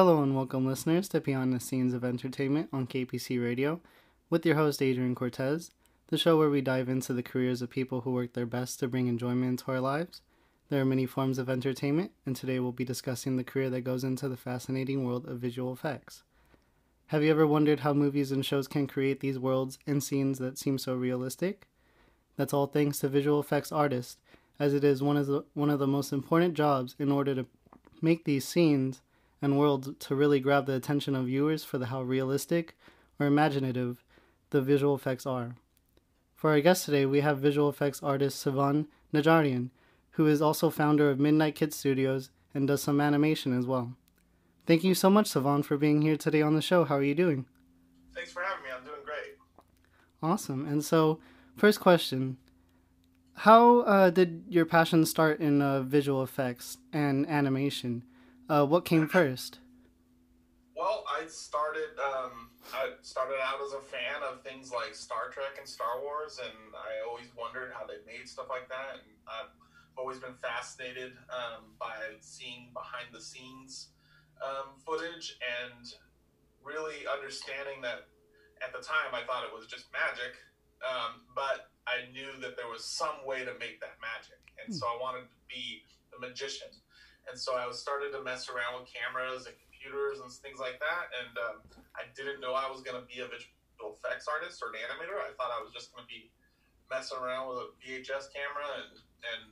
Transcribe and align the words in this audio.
Hello 0.00 0.22
and 0.22 0.34
welcome, 0.34 0.64
listeners, 0.64 1.10
to 1.10 1.20
Beyond 1.20 1.52
the 1.52 1.60
Scenes 1.60 1.92
of 1.92 2.04
Entertainment 2.04 2.70
on 2.72 2.86
KPC 2.86 3.38
Radio 3.38 3.82
with 4.30 4.46
your 4.46 4.54
host, 4.54 4.80
Adrian 4.80 5.14
Cortes, 5.14 5.72
the 6.06 6.16
show 6.16 6.38
where 6.38 6.48
we 6.48 6.62
dive 6.62 6.88
into 6.88 7.12
the 7.12 7.22
careers 7.22 7.60
of 7.60 7.68
people 7.68 8.00
who 8.00 8.10
work 8.10 8.32
their 8.32 8.46
best 8.46 8.80
to 8.80 8.88
bring 8.88 9.08
enjoyment 9.08 9.44
into 9.44 9.70
our 9.70 9.78
lives. 9.78 10.22
There 10.70 10.80
are 10.80 10.86
many 10.86 11.04
forms 11.04 11.36
of 11.38 11.50
entertainment, 11.50 12.12
and 12.24 12.34
today 12.34 12.58
we'll 12.58 12.72
be 12.72 12.82
discussing 12.82 13.36
the 13.36 13.44
career 13.44 13.68
that 13.68 13.82
goes 13.82 14.02
into 14.02 14.26
the 14.26 14.38
fascinating 14.38 15.04
world 15.04 15.28
of 15.28 15.38
visual 15.38 15.70
effects. 15.70 16.22
Have 17.08 17.22
you 17.22 17.30
ever 17.30 17.46
wondered 17.46 17.80
how 17.80 17.92
movies 17.92 18.32
and 18.32 18.42
shows 18.42 18.68
can 18.68 18.86
create 18.86 19.20
these 19.20 19.38
worlds 19.38 19.78
and 19.86 20.02
scenes 20.02 20.38
that 20.38 20.56
seem 20.56 20.78
so 20.78 20.94
realistic? 20.94 21.68
That's 22.38 22.54
all 22.54 22.68
thanks 22.68 23.00
to 23.00 23.08
visual 23.10 23.38
effects 23.38 23.70
artists, 23.70 24.16
as 24.58 24.72
it 24.72 24.82
is 24.82 25.02
one 25.02 25.18
of 25.18 25.26
the, 25.26 25.44
one 25.52 25.68
of 25.68 25.78
the 25.78 25.86
most 25.86 26.10
important 26.10 26.54
jobs 26.54 26.96
in 26.98 27.12
order 27.12 27.34
to 27.34 27.44
make 28.00 28.24
these 28.24 28.48
scenes 28.48 29.02
and 29.42 29.58
worlds 29.58 29.90
to 29.98 30.14
really 30.14 30.40
grab 30.40 30.66
the 30.66 30.74
attention 30.74 31.14
of 31.14 31.26
viewers 31.26 31.64
for 31.64 31.78
the 31.78 31.86
how 31.86 32.02
realistic 32.02 32.76
or 33.18 33.26
imaginative 33.26 34.04
the 34.50 34.60
visual 34.60 34.94
effects 34.94 35.26
are. 35.26 35.56
For 36.34 36.50
our 36.50 36.60
guest 36.60 36.84
today, 36.84 37.06
we 37.06 37.20
have 37.20 37.38
visual 37.38 37.68
effects 37.68 38.02
artist 38.02 38.44
Sevan 38.44 38.86
Najarian, 39.12 39.70
who 40.12 40.26
is 40.26 40.42
also 40.42 40.70
founder 40.70 41.10
of 41.10 41.20
Midnight 41.20 41.54
Kid 41.54 41.72
Studios 41.72 42.30
and 42.54 42.66
does 42.66 42.82
some 42.82 43.00
animation 43.00 43.56
as 43.56 43.66
well. 43.66 43.94
Thank 44.66 44.84
you 44.84 44.94
so 44.94 45.10
much, 45.10 45.30
Sivan, 45.30 45.64
for 45.64 45.76
being 45.76 46.02
here 46.02 46.16
today 46.16 46.42
on 46.42 46.54
the 46.54 46.62
show. 46.62 46.84
How 46.84 46.96
are 46.96 47.02
you 47.02 47.14
doing? 47.14 47.46
Thanks 48.14 48.32
for 48.32 48.42
having 48.42 48.64
me. 48.64 48.70
I'm 48.76 48.84
doing 48.84 49.00
great. 49.04 49.36
Awesome. 50.22 50.66
And 50.66 50.84
so, 50.84 51.20
first 51.56 51.80
question 51.80 52.36
How 53.34 53.80
uh, 53.80 54.10
did 54.10 54.44
your 54.48 54.66
passion 54.66 55.06
start 55.06 55.40
in 55.40 55.62
uh, 55.62 55.82
visual 55.82 56.22
effects 56.22 56.78
and 56.92 57.26
animation? 57.28 58.04
Uh, 58.50 58.66
what 58.66 58.84
came 58.84 59.06
first? 59.06 59.60
Well, 60.74 61.04
I 61.06 61.28
started. 61.28 61.94
Um, 62.02 62.50
I 62.74 62.98
started 63.00 63.38
out 63.38 63.62
as 63.64 63.74
a 63.74 63.80
fan 63.80 64.26
of 64.26 64.42
things 64.42 64.72
like 64.72 64.92
Star 64.92 65.30
Trek 65.30 65.54
and 65.56 65.68
Star 65.68 66.02
Wars, 66.02 66.40
and 66.42 66.74
I 66.74 67.06
always 67.08 67.30
wondered 67.38 67.70
how 67.72 67.86
they 67.86 68.02
made 68.10 68.26
stuff 68.26 68.46
like 68.50 68.68
that. 68.68 69.06
And 69.06 69.14
I've 69.30 69.54
always 69.96 70.18
been 70.18 70.34
fascinated 70.42 71.12
um, 71.30 71.78
by 71.78 71.94
seeing 72.18 72.74
behind 72.74 73.14
the 73.14 73.20
scenes 73.20 73.94
um, 74.42 74.74
footage 74.84 75.38
and 75.38 75.86
really 76.64 77.06
understanding 77.06 77.78
that 77.86 78.10
at 78.66 78.74
the 78.74 78.82
time 78.82 79.14
I 79.14 79.22
thought 79.30 79.46
it 79.46 79.54
was 79.54 79.70
just 79.70 79.86
magic, 79.94 80.34
um, 80.82 81.22
but 81.38 81.70
I 81.86 82.10
knew 82.10 82.34
that 82.42 82.58
there 82.58 82.66
was 82.66 82.82
some 82.82 83.22
way 83.22 83.46
to 83.46 83.54
make 83.62 83.78
that 83.78 83.94
magic, 84.02 84.42
and 84.58 84.74
so 84.74 84.90
I 84.90 84.98
wanted 84.98 85.30
to 85.30 85.38
be 85.46 85.86
a 86.10 86.18
magician. 86.18 86.74
And 87.30 87.38
so 87.38 87.54
I 87.54 87.66
was 87.66 87.78
started 87.78 88.10
to 88.12 88.20
mess 88.26 88.50
around 88.50 88.82
with 88.82 88.90
cameras 88.90 89.46
and 89.46 89.54
computers 89.62 90.18
and 90.18 90.26
things 90.42 90.58
like 90.58 90.82
that, 90.82 91.14
and 91.14 91.32
um, 91.46 91.56
I 91.94 92.10
didn't 92.18 92.42
know 92.42 92.58
I 92.58 92.66
was 92.66 92.82
going 92.82 92.98
to 92.98 93.06
be 93.06 93.22
a 93.22 93.28
visual 93.30 93.94
effects 93.94 94.26
artist 94.26 94.58
or 94.60 94.74
an 94.74 94.82
animator. 94.82 95.16
I 95.16 95.30
thought 95.38 95.54
I 95.54 95.62
was 95.62 95.70
just 95.72 95.94
going 95.94 96.02
to 96.02 96.10
be 96.10 96.28
messing 96.90 97.16
around 97.22 97.48
with 97.48 97.58
a 97.64 97.68
VHS 97.78 98.34
camera 98.34 98.66
and 98.82 98.98
and 99.30 99.42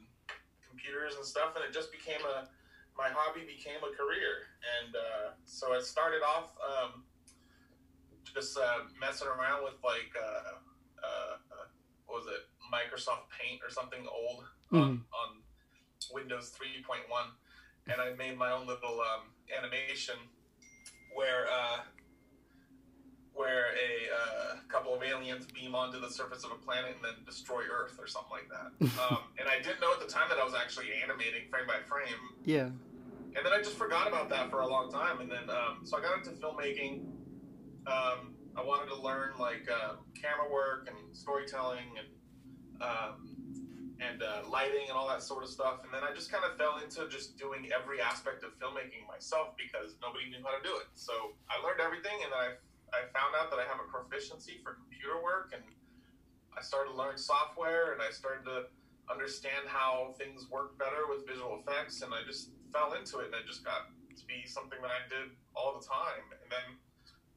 computers 0.66 1.14
and 1.14 1.24
stuff, 1.24 1.54
and 1.54 1.62
it 1.62 1.70
just 1.70 1.94
became 1.94 2.20
a 2.26 2.50
my 2.98 3.14
hobby 3.14 3.46
became 3.46 3.78
a 3.86 3.94
career, 3.94 4.50
and 4.82 4.90
uh, 4.98 5.26
so 5.46 5.70
I 5.70 5.78
started 5.78 6.26
off 6.26 6.50
um, 6.58 7.06
just 8.34 8.58
uh, 8.58 8.90
messing 8.98 9.28
around 9.30 9.62
with 9.62 9.78
like 9.86 10.10
uh, 10.18 10.58
uh, 10.98 11.34
what 12.08 12.24
was 12.24 12.26
it, 12.26 12.42
Microsoft 12.72 13.28
Paint 13.38 13.60
or 13.62 13.70
something 13.70 14.04
old 14.10 14.44
on, 14.72 15.04
on 15.12 15.30
Windows 16.12 16.52
3.1, 16.58 17.06
and 17.88 18.00
I 18.00 18.14
made 18.16 18.36
my 18.36 18.52
own 18.52 18.66
little 18.66 19.00
um, 19.00 19.30
animation 19.56 20.16
where 21.14 21.46
uh, 21.46 21.80
where 23.34 23.66
a 23.78 23.92
uh, 24.10 24.56
couple 24.68 24.94
of 24.94 25.02
aliens 25.02 25.46
beam 25.46 25.74
onto 25.74 26.00
the 26.00 26.10
surface 26.10 26.44
of 26.44 26.50
a 26.50 26.56
planet 26.56 26.96
and 26.96 27.04
then 27.04 27.24
destroy 27.24 27.62
Earth 27.72 27.96
or 27.98 28.06
something 28.06 28.32
like 28.32 28.48
that. 28.50 29.00
um, 29.10 29.18
and 29.38 29.48
I 29.48 29.62
didn't 29.62 29.80
know 29.80 29.92
at 29.92 30.00
the 30.00 30.12
time 30.12 30.28
that 30.28 30.38
I 30.38 30.44
was 30.44 30.54
actually 30.54 30.86
animating 31.02 31.48
frame 31.48 31.66
by 31.66 31.78
frame. 31.88 32.18
Yeah. 32.44 32.68
And 33.36 33.44
then 33.44 33.52
I 33.52 33.58
just 33.58 33.76
forgot 33.76 34.08
about 34.08 34.28
that 34.30 34.50
for 34.50 34.62
a 34.62 34.66
long 34.66 34.90
time. 34.90 35.20
And 35.20 35.30
then, 35.30 35.48
um, 35.50 35.80
so 35.84 35.96
I 35.96 36.02
got 36.02 36.18
into 36.18 36.30
filmmaking. 36.30 37.04
Um, 37.86 38.34
I 38.56 38.64
wanted 38.64 38.88
to 38.88 39.00
learn 39.00 39.38
like 39.38 39.68
uh, 39.70 39.94
camera 40.20 40.50
work 40.50 40.88
and 40.88 41.16
storytelling 41.16 41.86
and 41.96 42.82
um, 42.82 43.27
and 43.98 44.22
uh, 44.22 44.46
lighting 44.46 44.86
and 44.86 44.94
all 44.94 45.08
that 45.10 45.22
sort 45.22 45.42
of 45.42 45.50
stuff. 45.50 45.82
And 45.82 45.90
then 45.90 46.06
I 46.06 46.14
just 46.14 46.30
kind 46.30 46.46
of 46.46 46.54
fell 46.56 46.78
into 46.78 47.10
just 47.10 47.36
doing 47.36 47.66
every 47.74 48.00
aspect 48.00 48.46
of 48.46 48.54
filmmaking 48.58 49.06
myself 49.10 49.58
because 49.58 49.98
nobody 49.98 50.30
knew 50.30 50.42
how 50.46 50.54
to 50.54 50.62
do 50.62 50.74
it. 50.78 50.86
So 50.94 51.34
I 51.50 51.58
learned 51.62 51.82
everything, 51.82 52.14
and 52.22 52.32
I 52.32 52.58
I 52.94 53.10
found 53.12 53.36
out 53.36 53.50
that 53.50 53.60
I 53.60 53.66
have 53.68 53.82
a 53.82 53.88
proficiency 53.90 54.62
for 54.62 54.78
computer 54.78 55.20
work, 55.20 55.52
and 55.52 55.62
I 56.56 56.62
started 56.62 56.94
to 56.94 56.96
learn 56.96 57.18
software, 57.18 57.92
and 57.92 58.00
I 58.00 58.10
started 58.10 58.44
to 58.48 58.72
understand 59.10 59.68
how 59.68 60.14
things 60.16 60.48
work 60.50 60.78
better 60.78 61.08
with 61.08 61.26
visual 61.26 61.60
effects, 61.60 62.02
and 62.02 62.12
I 62.14 62.24
just 62.24 62.50
fell 62.72 62.94
into 62.94 63.18
it, 63.20 63.32
and 63.32 63.36
it 63.36 63.46
just 63.46 63.64
got 63.64 63.92
to 64.16 64.24
be 64.26 64.46
something 64.46 64.78
that 64.80 64.90
I 64.90 65.02
did 65.08 65.36
all 65.54 65.76
the 65.78 65.84
time. 65.84 66.24
And 66.32 66.48
then 66.48 66.68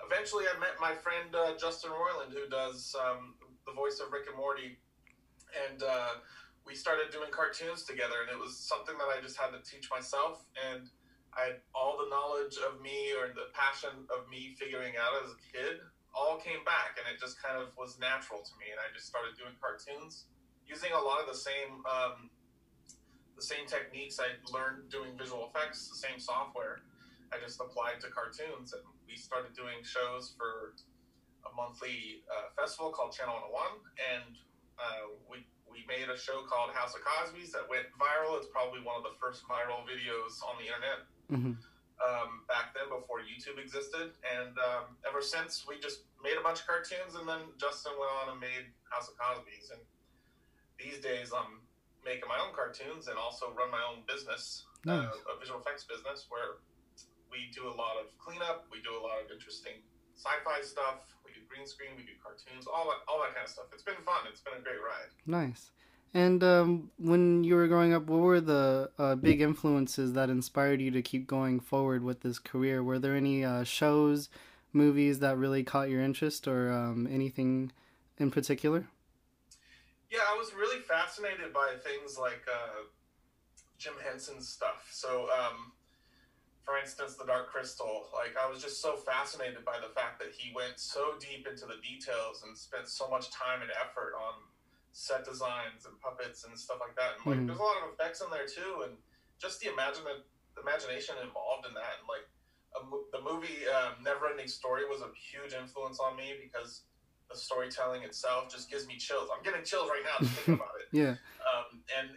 eventually, 0.05 0.45
I 0.47 0.57
met 0.59 0.79
my 0.79 0.95
friend 0.95 1.33
uh, 1.35 1.57
Justin 1.57 1.91
Roiland, 1.91 2.31
who 2.31 2.47
does 2.49 2.95
um, 2.95 3.35
the 3.66 3.73
voice 3.73 3.99
of 3.99 4.11
Rick 4.11 4.28
and 4.28 4.38
Morty, 4.38 4.78
and 5.51 5.83
uh, 5.83 6.23
we 6.66 6.75
started 6.75 7.11
doing 7.11 7.31
cartoons 7.31 7.83
together, 7.83 8.22
and 8.25 8.29
it 8.29 8.39
was 8.39 8.57
something 8.57 8.95
that 8.97 9.09
I 9.09 9.22
just 9.22 9.38
had 9.38 9.51
to 9.51 9.61
teach 9.66 9.89
myself, 9.89 10.45
and 10.55 10.88
I 11.33 11.55
had 11.55 11.57
all 11.73 11.97
the 11.97 12.09
knowledge 12.11 12.59
of 12.59 12.81
me 12.83 13.16
or 13.16 13.31
the 13.31 13.49
passion 13.55 14.05
of 14.11 14.27
me 14.29 14.53
figuring 14.59 14.99
out 14.99 15.16
as 15.23 15.31
a 15.31 15.39
kid 15.49 15.79
all 16.11 16.38
came 16.38 16.63
back, 16.67 16.99
and 16.99 17.07
it 17.07 17.19
just 17.19 17.41
kind 17.41 17.55
of 17.55 17.72
was 17.79 17.95
natural 17.97 18.44
to 18.44 18.53
me, 18.59 18.67
and 18.69 18.79
I 18.79 18.91
just 18.91 19.07
started 19.07 19.39
doing 19.39 19.55
cartoons 19.57 20.27
using 20.67 20.91
a 20.91 20.99
lot 20.99 21.19
of 21.19 21.27
the 21.27 21.39
same 21.39 21.83
um, 21.88 22.29
the 23.35 23.43
same 23.43 23.66
techniques 23.66 24.19
I 24.19 24.38
learned 24.53 24.91
doing 24.91 25.17
visual 25.17 25.49
effects, 25.49 25.89
the 25.89 25.97
same 25.97 26.19
software. 26.19 26.83
I 27.33 27.39
just 27.39 27.59
applied 27.59 28.03
to 28.03 28.07
cartoons, 28.11 28.75
and 28.75 28.83
we 29.07 29.16
started 29.16 29.55
doing 29.55 29.81
shows 29.81 30.35
for 30.38 30.75
a 31.47 31.51
monthly 31.55 32.22
uh, 32.29 32.51
festival 32.53 32.91
called 32.91 33.16
Channel 33.16 33.39
101, 33.49 33.81
and 33.97 34.35
uh, 34.78 35.16
we 35.31 35.47
we 35.72 35.84
made 35.88 36.08
a 36.12 36.18
show 36.20 36.44
called 36.46 36.76
House 36.76 36.94
of 36.96 37.02
Cosby's 37.02 37.52
that 37.56 37.66
went 37.68 37.88
viral. 37.96 38.38
It's 38.38 38.48
probably 38.52 38.84
one 38.84 39.00
of 39.00 39.04
the 39.08 39.16
first 39.20 39.48
viral 39.48 39.82
videos 39.88 40.40
on 40.44 40.59
the 40.59 40.68
internet 40.68 41.00
Mm-hmm. 41.32 41.56
um, 42.04 42.44
back 42.52 42.76
then 42.76 42.92
before 42.92 43.24
YouTube 43.24 43.56
existed. 43.56 44.12
And 44.28 44.52
um, 44.59 45.00
ever 45.08 45.24
since, 45.24 45.64
we 45.64 45.80
just 45.80 46.04
made 46.20 46.36
a 46.36 46.44
bunch 46.44 46.59
of 46.59 46.68
cartoons, 46.68 47.16
and 47.16 47.24
then 47.24 47.56
Justin 47.56 47.96
went 47.96 48.12
on 48.20 48.36
and 48.36 48.40
made 48.44 48.68
House 48.92 49.08
of 49.08 49.16
Cosby's. 49.16 49.72
And 49.72 49.80
these 50.76 51.00
days, 51.00 51.32
I'm 51.32 51.64
making 52.03 52.28
my 52.28 52.36
own 52.44 52.52
cartoons 52.52 53.08
and 53.08 53.16
also 53.16 53.56
run 53.56 53.72
my 53.72 53.80
own 53.80 54.03
business, 54.12 54.68
Nice. 54.84 55.08
uh, 55.08 55.32
a 55.32 55.40
visual 55.40 55.64
effects 55.64 55.88
business, 55.88 56.28
where 56.28 56.59
we 57.32 57.48
do 57.56 57.72
a 57.72 57.76
lot 57.80 57.96
of 57.96 58.12
cleanup, 58.20 58.68
we 58.68 58.84
do 58.84 58.92
a 58.92 59.00
lot 59.00 59.24
of 59.24 59.32
interesting 59.32 59.80
sci-fi 60.16 60.61
stuff, 60.61 61.16
we 61.25 61.31
do 61.31 61.39
green 61.49 61.66
screen, 61.67 61.91
we 61.97 62.03
do 62.03 62.11
cartoons, 62.23 62.67
all 62.67 62.85
that, 62.85 62.99
all 63.07 63.19
that 63.19 63.33
kind 63.33 63.45
of 63.45 63.51
stuff. 63.51 63.66
It's 63.73 63.83
been 63.83 63.95
fun. 64.05 64.27
It's 64.29 64.41
been 64.41 64.53
a 64.57 64.61
great 64.61 64.81
ride. 64.81 65.09
Nice. 65.25 65.72
And 66.13 66.44
um, 66.44 66.91
when 66.97 67.44
you 67.45 67.55
were 67.55 67.67
growing 67.67 67.94
up, 67.94 68.07
what 68.07 68.19
were 68.19 68.41
the 68.41 68.91
uh, 68.99 69.16
big 69.16 69.39
influences 69.41 70.13
that 70.13 70.29
inspired 70.29 70.81
you 70.81 70.91
to 70.91 71.01
keep 71.01 71.25
going 71.25 71.61
forward 71.61 72.03
with 72.03 72.22
this 72.22 72.37
career? 72.37 72.84
Were 72.84 72.99
there 72.99 73.16
any 73.16 73.46
uh, 73.46 73.63
shows, 73.63 74.29
movies 74.73 75.19
that 75.19 75.37
really 75.37 75.63
caught 75.63 75.90
your 75.90 76.02
interest, 76.02 76.49
or 76.49 76.72
um, 76.72 77.07
anything 77.09 77.72
in 78.17 78.29
particular? 78.29 78.87
Yeah, 80.09 80.19
I 80.29 80.37
was 80.37 80.53
really 80.53 80.81
fascinated 80.81 81.53
by 81.53 81.75
things 81.81 82.17
like 82.19 82.46
uh, 82.46 82.84
Jim 83.78 83.93
Henson's 84.05 84.49
stuff. 84.49 84.90
So, 84.91 85.29
um, 85.31 85.72
for 86.66 86.78
instance, 86.78 87.16
the 87.16 87.25
Dark 87.25 87.49
Crystal. 87.49 88.08
Like, 88.13 88.37
I 88.37 88.49
was 88.49 88.61
just 88.61 88.81
so 88.81 88.96
fascinated 88.96 89.66
by 89.66 89.79
the 89.81 89.93
fact 89.93 90.19
that 90.19 90.29
he 90.31 90.53
went 90.53 90.79
so 90.79 91.16
deep 91.19 91.47
into 91.47 91.66
the 91.66 91.81
details 91.81 92.43
and 92.46 92.58
spent 92.58 92.87
so 92.87 93.09
much 93.09 93.31
time 93.31 93.61
and 93.61 93.72
effort 93.81 94.13
on 94.13 94.46
set 94.91 95.25
designs 95.25 95.85
and 95.85 95.97
puppets 95.99 96.43
and 96.46 96.58
stuff 96.58 96.78
like 96.79 96.96
that. 96.96 97.17
And 97.17 97.25
like, 97.25 97.40
Mhm. 97.40 97.47
there's 97.47 97.59
a 97.59 97.63
lot 97.63 97.81
of 97.84 97.93
effects 97.93 98.22
in 98.22 98.29
there 98.29 98.46
too, 98.46 98.84
and 98.84 98.97
just 99.40 99.59
the 99.59 99.72
imagine 99.72 100.03
the 100.05 100.61
imagination 100.61 101.16
involved 101.23 101.66
in 101.66 101.73
that. 101.73 101.99
And 101.99 102.08
like, 102.08 102.28
a, 102.75 102.79
the 103.11 103.22
movie 103.22 103.67
um, 103.67 104.03
Neverending 104.03 104.49
Story 104.49 104.85
was 104.87 105.02
a 105.02 105.09
huge 105.16 105.53
influence 105.53 105.99
on 105.99 106.16
me 106.16 106.35
because 106.41 106.84
the 107.29 107.35
storytelling 107.37 108.03
itself 108.03 108.52
just 108.52 108.69
gives 108.69 108.85
me 108.87 108.97
chills. 108.97 109.29
I'm 109.35 109.43
getting 109.43 109.64
chills 109.64 109.90
right 109.90 110.03
now 110.03 110.19
just 110.19 110.34
thinking 110.35 110.53
about 110.61 110.75
it. 110.79 110.87
Yeah. 110.91 111.16
Um, 111.40 111.84
and 111.97 112.09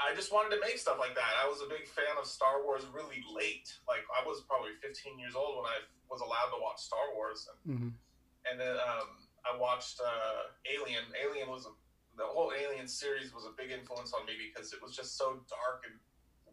I 0.00 0.16
just 0.16 0.32
wanted 0.32 0.56
to 0.56 0.60
make 0.64 0.80
stuff 0.80 0.96
like 0.98 1.14
that. 1.14 1.32
I 1.36 1.46
was 1.46 1.60
a 1.60 1.68
big 1.68 1.84
fan 1.84 2.16
of 2.16 2.24
Star 2.24 2.64
Wars 2.64 2.88
really 2.88 3.20
late. 3.28 3.68
Like 3.84 4.00
I 4.08 4.24
was 4.24 4.40
probably 4.48 4.72
15 4.80 5.20
years 5.20 5.36
old 5.36 5.60
when 5.60 5.68
I 5.68 5.84
was 6.08 6.24
allowed 6.24 6.56
to 6.56 6.58
watch 6.58 6.80
Star 6.80 7.12
Wars, 7.14 7.46
and, 7.46 7.60
hmm 7.60 7.88
and 8.48 8.58
then 8.58 8.72
um, 8.80 9.20
I 9.44 9.52
watched 9.56 10.00
uh, 10.00 10.56
Alien. 10.64 11.04
Alien 11.12 11.52
was 11.52 11.66
a, 11.68 11.72
the 12.16 12.24
whole 12.24 12.52
Alien 12.56 12.88
series 12.88 13.34
was 13.34 13.44
a 13.44 13.52
big 13.52 13.70
influence 13.70 14.12
on 14.16 14.24
me 14.24 14.32
because 14.40 14.72
it 14.72 14.80
was 14.82 14.96
just 14.96 15.18
so 15.18 15.44
dark 15.52 15.84
and 15.84 16.00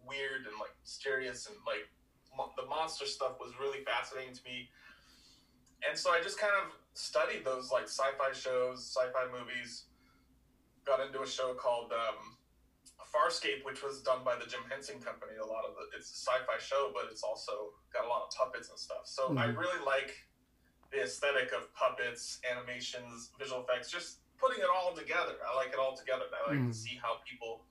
weird 0.05 0.47
and 0.47 0.55
like 0.59 0.75
mysterious 0.83 1.47
and 1.47 1.55
like 1.65 1.87
mo- 2.35 2.51
the 2.59 2.67
monster 2.67 3.05
stuff 3.05 3.39
was 3.39 3.53
really 3.59 3.83
fascinating 3.83 4.35
to 4.35 4.43
me. 4.43 4.69
And 5.87 5.97
so 5.97 6.11
I 6.11 6.21
just 6.21 6.39
kind 6.39 6.53
of 6.59 6.75
studied 6.93 7.45
those 7.45 7.71
like 7.71 7.87
sci-fi 7.87 8.31
shows, 8.33 8.83
sci-fi 8.83 9.31
movies. 9.31 9.85
Got 10.85 10.99
into 11.05 11.21
a 11.21 11.27
show 11.27 11.53
called 11.53 11.91
um, 11.91 12.36
Farscape, 13.13 13.63
which 13.63 13.83
was 13.83 14.01
done 14.01 14.23
by 14.23 14.35
the 14.35 14.45
Jim 14.45 14.61
Henson 14.69 14.99
Company. 15.01 15.37
A 15.41 15.45
lot 15.45 15.65
of 15.65 15.75
the, 15.75 15.97
it's 15.97 16.11
a 16.11 16.17
sci-fi 16.17 16.57
show, 16.59 16.91
but 16.93 17.05
it's 17.11 17.23
also 17.23 17.73
got 17.93 18.05
a 18.05 18.07
lot 18.07 18.23
of 18.27 18.29
puppets 18.35 18.69
and 18.69 18.77
stuff. 18.79 19.05
So 19.07 19.37
I 19.37 19.47
Mhm. 19.47 19.57
really 19.57 19.79
like 19.85 20.11
the 20.91 21.01
aesthetic 21.03 21.51
of 21.51 21.73
puppets, 21.73 22.39
animations, 22.49 23.31
visual 23.39 23.61
effects, 23.63 23.89
just 23.91 24.19
putting 24.37 24.59
it 24.61 24.69
all 24.69 24.93
together. 24.95 25.37
I 25.45 25.55
like 25.55 25.69
it 25.73 25.79
all 25.79 25.95
together. 25.95 26.25
I 26.33 26.49
like 26.51 26.59
Mhm. 26.59 26.67
to 26.67 26.73
see 26.73 26.95
how 26.95 27.17
people 27.25 27.65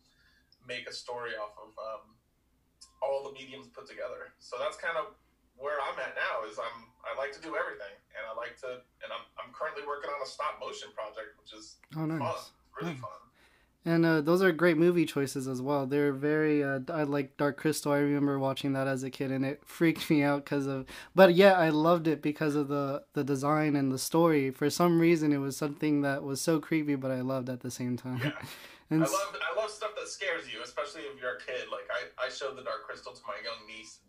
make 0.64 0.88
a 0.88 0.92
story 0.92 1.36
off 1.36 1.56
of 1.58 1.78
um, 1.78 2.16
all 3.00 3.22
the 3.24 3.32
mediums 3.32 3.68
put 3.68 3.86
together. 3.86 4.34
So 4.38 4.58
that's 4.58 4.76
kind 4.76 4.96
of 4.96 5.14
where 5.56 5.80
I'm 5.80 5.98
at 5.98 6.14
now. 6.14 6.44
Is 6.44 6.58
I'm 6.58 6.92
I 7.04 7.14
like 7.14 7.32
to 7.32 7.40
do 7.40 7.56
everything, 7.56 7.94
and 8.16 8.26
I 8.26 8.32
like 8.34 8.56
to, 8.62 8.82
and 9.02 9.12
I'm 9.12 9.24
I'm 9.38 9.52
currently 9.52 9.86
working 9.86 10.10
on 10.10 10.20
a 10.20 10.26
stop 10.26 10.58
motion 10.60 10.92
project, 10.92 11.38
which 11.40 11.52
is 11.52 11.78
Oh, 11.96 12.06
fun, 12.08 12.20
really 12.74 12.92
Nice. 12.94 13.00
fun. 13.00 13.25
And 13.86 14.04
uh, 14.04 14.20
those 14.20 14.42
are 14.42 14.50
great 14.50 14.76
movie 14.76 15.06
choices 15.06 15.46
as 15.46 15.62
well. 15.62 15.86
They're 15.86 16.12
very. 16.12 16.62
Uh, 16.62 16.80
I 16.92 17.04
like 17.04 17.36
Dark 17.36 17.56
Crystal. 17.56 17.92
I 17.92 17.98
remember 17.98 18.36
watching 18.36 18.72
that 18.72 18.88
as 18.88 19.04
a 19.04 19.10
kid, 19.10 19.30
and 19.30 19.46
it 19.46 19.62
freaked 19.64 20.10
me 20.10 20.24
out 20.24 20.44
because 20.44 20.66
of. 20.66 20.86
But 21.14 21.36
yeah, 21.36 21.52
I 21.52 21.68
loved 21.68 22.08
it 22.08 22.20
because 22.20 22.56
of 22.56 22.66
the 22.66 23.04
the 23.14 23.22
design 23.22 23.76
and 23.76 23.92
the 23.92 23.98
story. 23.98 24.50
For 24.50 24.68
some 24.70 24.98
reason, 24.98 25.32
it 25.32 25.38
was 25.38 25.56
something 25.56 26.02
that 26.02 26.24
was 26.24 26.40
so 26.40 26.58
creepy, 26.58 26.96
but 26.96 27.12
I 27.12 27.20
loved 27.20 27.48
at 27.48 27.60
the 27.60 27.70
same 27.70 27.96
time. 27.96 28.20
Yeah. 28.24 28.32
and 28.90 29.04
I 29.04 29.06
love 29.06 29.36
I 29.54 29.60
love 29.60 29.70
stuff 29.70 29.92
that 29.96 30.08
scares 30.08 30.52
you, 30.52 30.60
especially 30.64 31.02
if 31.02 31.20
you're 31.20 31.36
a 31.36 31.38
kid. 31.38 31.70
Like 31.70 31.86
I, 31.88 32.26
I 32.26 32.28
showed 32.28 32.56
the 32.56 32.64
Dark 32.64 32.82
Crystal 32.88 33.12
to 33.12 33.22
my 33.28 33.38
young 33.44 33.68
niece. 33.68 34.00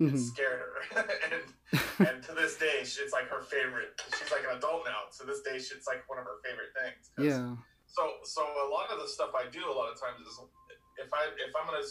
and 0.00 0.08
It 0.08 0.14
mhm. 0.14 0.24
scared 0.24 0.60
her, 0.60 1.04
and 2.00 2.08
and 2.08 2.22
to 2.22 2.32
this 2.32 2.56
day, 2.56 2.80
it's 2.80 3.12
like 3.12 3.28
her 3.28 3.42
favorite. 3.42 4.00
She's 4.18 4.32
like 4.32 4.44
an 4.50 4.56
adult 4.56 4.86
now. 4.86 5.12
To 5.20 5.26
this 5.26 5.42
day, 5.42 5.56
it's 5.56 5.86
like 5.86 6.08
one 6.08 6.16
of 6.18 6.24
her 6.24 6.40
favorite 6.42 6.72
things. 6.72 7.10
yeah. 7.18 7.56
So 7.88 8.20
so 8.22 8.44
a 8.44 8.68
lot 8.68 8.90
of 8.92 9.00
the 9.00 9.08
stuff 9.08 9.30
I 9.34 9.48
do 9.50 9.64
a 9.64 9.72
lot 9.74 9.90
of 9.90 9.98
times 9.98 10.20
is 10.26 10.38
if 11.00 11.10
I 11.12 11.32
if 11.40 11.52
I'm 11.56 11.66
gonna 11.66 11.84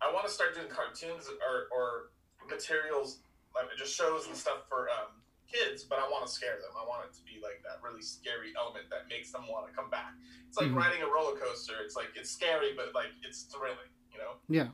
I 0.00 0.12
want 0.12 0.26
to 0.26 0.32
start 0.32 0.54
doing 0.54 0.68
cartoons 0.68 1.28
or 1.28 1.68
or 1.74 2.10
materials 2.48 3.20
like 3.54 3.66
just 3.78 3.94
shows 3.94 4.26
and 4.26 4.36
stuff 4.36 4.66
for 4.68 4.88
um, 4.90 5.22
kids, 5.46 5.84
but 5.84 5.98
I 5.98 6.08
want 6.10 6.26
to 6.26 6.32
scare 6.32 6.58
them. 6.58 6.74
I 6.74 6.84
want 6.86 7.06
it 7.06 7.14
to 7.16 7.22
be 7.22 7.38
like 7.42 7.62
that 7.62 7.78
really 7.86 8.02
scary 8.02 8.50
element 8.58 8.90
that 8.90 9.06
makes 9.08 9.30
them 9.30 9.46
want 9.48 9.68
to 9.68 9.72
come 9.72 9.90
back. 9.90 10.14
It's 10.48 10.58
like 10.58 10.70
Mhm. 10.70 10.76
riding 10.76 11.02
a 11.02 11.06
roller 11.06 11.38
coaster. 11.38 11.74
It's 11.84 11.94
like 11.94 12.08
it's 12.16 12.30
scary, 12.30 12.74
but 12.76 12.94
like 12.94 13.12
it's 13.22 13.42
thrilling. 13.44 13.90
You 14.12 14.18
know. 14.18 14.32
Yeah. 14.48 14.68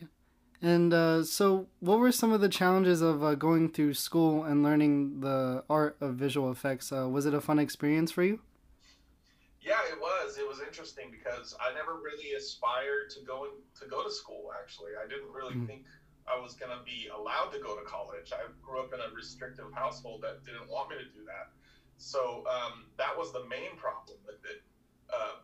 Yeah. 0.00 0.08
And 0.62 0.94
uh, 0.94 1.24
so, 1.24 1.66
what 1.80 1.98
were 1.98 2.12
some 2.12 2.32
of 2.32 2.40
the 2.40 2.48
challenges 2.48 3.02
of 3.02 3.22
uh, 3.22 3.34
going 3.34 3.68
through 3.70 3.94
school 3.94 4.44
and 4.44 4.62
learning 4.62 5.20
the 5.20 5.64
art 5.68 5.96
of 6.00 6.14
visual 6.14 6.50
effects? 6.50 6.92
Uh, 6.92 7.08
was 7.08 7.26
it 7.26 7.34
a 7.34 7.40
fun 7.40 7.58
experience 7.58 8.10
for 8.12 8.22
you? 8.22 8.40
Yeah, 9.64 9.88
it 9.88 9.98
was. 9.98 10.36
It 10.36 10.46
was 10.46 10.60
interesting 10.60 11.10
because 11.10 11.54
I 11.58 11.72
never 11.72 11.96
really 11.96 12.34
aspired 12.34 13.10
to 13.12 13.22
going 13.22 13.62
to 13.80 13.86
go 13.86 14.04
to 14.04 14.10
school. 14.10 14.52
Actually, 14.60 14.92
I 15.02 15.08
didn't 15.08 15.32
really 15.32 15.54
Mhm. 15.54 15.66
think 15.66 15.86
I 16.28 16.36
was 16.36 16.54
going 16.54 16.76
to 16.76 16.84
be 16.84 17.08
allowed 17.08 17.50
to 17.52 17.58
go 17.60 17.74
to 17.74 17.82
college. 17.82 18.32
I 18.32 18.46
grew 18.62 18.80
up 18.80 18.92
in 18.92 19.00
a 19.00 19.08
restrictive 19.08 19.72
household 19.72 20.22
that 20.22 20.44
didn't 20.44 20.68
want 20.68 20.90
me 20.90 20.96
to 20.98 21.06
do 21.06 21.24
that. 21.26 21.48
So 21.96 22.46
um, 22.46 22.90
that 22.98 23.16
was 23.16 23.32
the 23.32 23.40
main 23.40 23.76
problem 23.76 24.18
with 24.26 24.44
it. 24.44 24.60
Uh, 25.10 25.36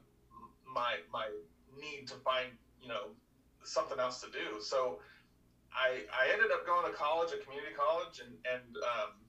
my 0.66 1.00
my 1.11 1.31
need 1.69 2.08
to 2.08 2.16
find 2.19 2.58
you 2.81 2.88
know 2.88 3.16
something 3.64 4.00
else 4.00 4.20
to 4.20 4.31
do. 4.31 4.61
So 4.61 5.00
I 5.73 6.06
I 6.12 6.28
ended 6.32 6.52
up 6.52 6.66
going 6.66 6.84
to 6.87 6.93
college, 6.93 7.32
a 7.32 7.38
community 7.38 7.73
college, 7.75 8.20
and 8.20 8.38
and 8.46 8.76
um, 8.78 9.19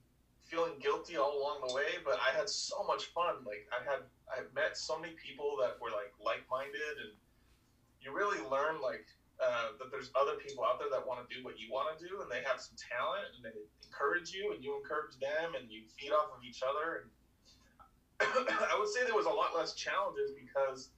feeling 0.52 0.76
guilty 0.84 1.16
all 1.16 1.32
along 1.40 1.64
the 1.66 1.72
way. 1.72 1.96
But 2.04 2.20
I 2.20 2.36
had 2.36 2.48
so 2.48 2.84
much 2.84 3.08
fun. 3.16 3.40
Like 3.48 3.64
I 3.72 3.80
had 3.80 4.04
I 4.28 4.44
met 4.52 4.76
so 4.76 5.00
many 5.00 5.16
people 5.16 5.56
that 5.64 5.80
were 5.80 5.88
like 5.88 6.12
like 6.20 6.44
minded, 6.52 7.00
and 7.00 7.16
you 8.04 8.12
really 8.12 8.38
learn 8.52 8.84
like 8.84 9.08
uh, 9.40 9.72
that 9.80 9.88
there's 9.88 10.12
other 10.12 10.36
people 10.36 10.62
out 10.62 10.76
there 10.76 10.92
that 10.92 11.00
want 11.00 11.24
to 11.24 11.28
do 11.32 11.40
what 11.40 11.56
you 11.56 11.72
want 11.72 11.96
to 11.96 11.98
do, 12.04 12.20
and 12.20 12.28
they 12.28 12.44
have 12.44 12.60
some 12.60 12.76
talent, 12.76 13.32
and 13.32 13.40
they 13.40 13.56
encourage 13.88 14.30
you, 14.36 14.52
and 14.52 14.60
you 14.60 14.76
encourage 14.76 15.16
them, 15.16 15.56
and 15.56 15.72
you 15.72 15.88
feed 15.96 16.12
off 16.12 16.28
of 16.36 16.44
each 16.44 16.60
other. 16.60 17.02
And 17.02 17.08
I 18.68 18.76
would 18.76 18.92
say 18.92 19.08
there 19.08 19.16
was 19.16 19.26
a 19.26 19.32
lot 19.32 19.56
less 19.56 19.72
challenges 19.72 20.36
because 20.36 20.92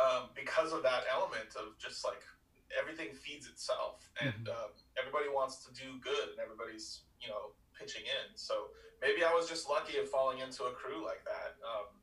um, 0.00 0.32
because 0.34 0.72
of 0.72 0.82
that 0.82 1.04
element 1.12 1.52
of 1.60 1.76
just 1.78 2.02
like 2.08 2.24
everything 2.72 3.12
feeds 3.12 3.46
itself, 3.46 4.08
and 4.18 4.48
um, 4.48 4.72
everybody 4.96 5.28
wants 5.28 5.62
to 5.68 5.70
do 5.76 6.00
good, 6.00 6.32
and 6.32 6.40
everybody's 6.40 7.04
you 7.20 7.28
know 7.28 7.52
pitching 7.78 8.06
in. 8.06 8.36
So 8.36 8.74
maybe 9.02 9.24
I 9.24 9.32
was 9.32 9.48
just 9.48 9.68
lucky 9.68 9.98
of 9.98 10.08
falling 10.08 10.38
into 10.38 10.64
a 10.64 10.72
crew 10.72 11.04
like 11.04 11.24
that. 11.24 11.58
Um, 11.60 11.94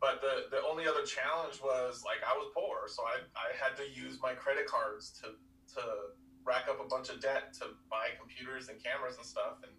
but 0.00 0.20
the, 0.20 0.52
the 0.52 0.60
only 0.66 0.84
other 0.84 1.06
challenge 1.06 1.62
was 1.62 2.04
like 2.04 2.20
I 2.26 2.36
was 2.36 2.52
poor, 2.52 2.88
so 2.92 3.04
I, 3.08 3.24
I 3.38 3.56
had 3.56 3.72
to 3.80 3.86
use 3.88 4.20
my 4.20 4.34
credit 4.34 4.66
cards 4.66 5.14
to 5.22 5.38
to 5.78 5.82
rack 6.44 6.68
up 6.68 6.76
a 6.76 6.88
bunch 6.88 7.08
of 7.08 7.24
debt 7.24 7.56
to 7.56 7.72
buy 7.88 8.12
computers 8.20 8.68
and 8.68 8.76
cameras 8.76 9.16
and 9.16 9.24
stuff, 9.24 9.64
and 9.64 9.72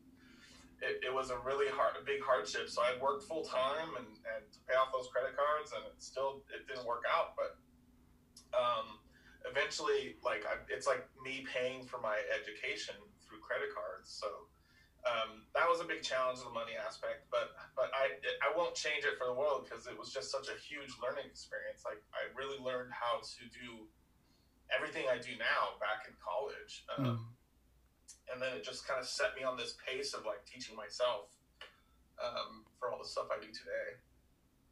it, 0.81 1.05
it 1.05 1.13
was 1.13 1.29
a 1.29 1.37
really 1.45 1.69
hard, 1.69 1.93
a 2.01 2.03
big 2.03 2.25
hardship. 2.25 2.69
So 2.69 2.81
I 2.81 2.97
worked 2.97 3.23
full 3.29 3.45
time 3.45 3.93
and, 4.01 4.09
and 4.33 4.43
to 4.49 4.59
pay 4.65 4.73
off 4.73 4.89
those 4.89 5.07
credit 5.13 5.37
cards, 5.37 5.71
and 5.77 5.85
it 5.85 5.93
still 6.01 6.41
it 6.49 6.65
didn't 6.65 6.87
work 6.87 7.03
out. 7.05 7.37
But 7.37 7.61
um, 8.57 8.97
eventually, 9.45 10.17
like 10.25 10.41
I, 10.49 10.57
it's 10.73 10.87
like 10.87 11.05
me 11.21 11.45
paying 11.45 11.85
for 11.85 12.01
my 12.01 12.17
education 12.33 12.95
through 13.21 13.45
credit 13.45 13.69
cards. 13.77 14.09
So 14.09 14.49
um, 15.05 15.45
that 15.53 15.69
was 15.69 15.81
a 15.81 15.87
big 15.87 16.01
challenge, 16.01 16.41
the 16.41 16.49
money 16.49 16.73
aspect. 16.75 17.29
But 17.29 17.53
but 17.77 17.93
I 17.93 18.17
I 18.41 18.49
won't 18.57 18.73
change 18.73 19.05
it 19.05 19.17
for 19.21 19.29
the 19.29 19.37
world 19.37 19.65
because 19.65 19.85
it 19.85 19.97
was 19.97 20.11
just 20.11 20.33
such 20.33 20.49
a 20.49 20.57
huge 20.57 20.97
learning 21.01 21.29
experience. 21.29 21.85
Like 21.85 22.01
I 22.13 22.29
really 22.33 22.57
learned 22.57 22.91
how 22.91 23.21
to 23.21 23.41
do 23.53 23.85
everything 24.73 25.05
I 25.05 25.21
do 25.21 25.37
now 25.37 25.77
back 25.77 26.09
in 26.09 26.13
college. 26.17 26.85
Um, 26.97 27.05
Mm. 27.05 27.19
And 28.33 28.41
then 28.41 28.57
it 28.57 28.63
just 28.63 28.87
kind 28.87 28.99
of 28.99 29.05
set 29.05 29.35
me 29.37 29.43
on 29.43 29.55
this 29.55 29.77
pace 29.85 30.15
of 30.15 30.25
like 30.25 30.43
teaching 30.45 30.75
myself 30.75 31.29
um, 32.23 32.65
for 32.79 32.91
all 32.91 32.97
the 32.97 33.07
stuff 33.07 33.27
I 33.31 33.39
do 33.39 33.47
today. 33.47 34.01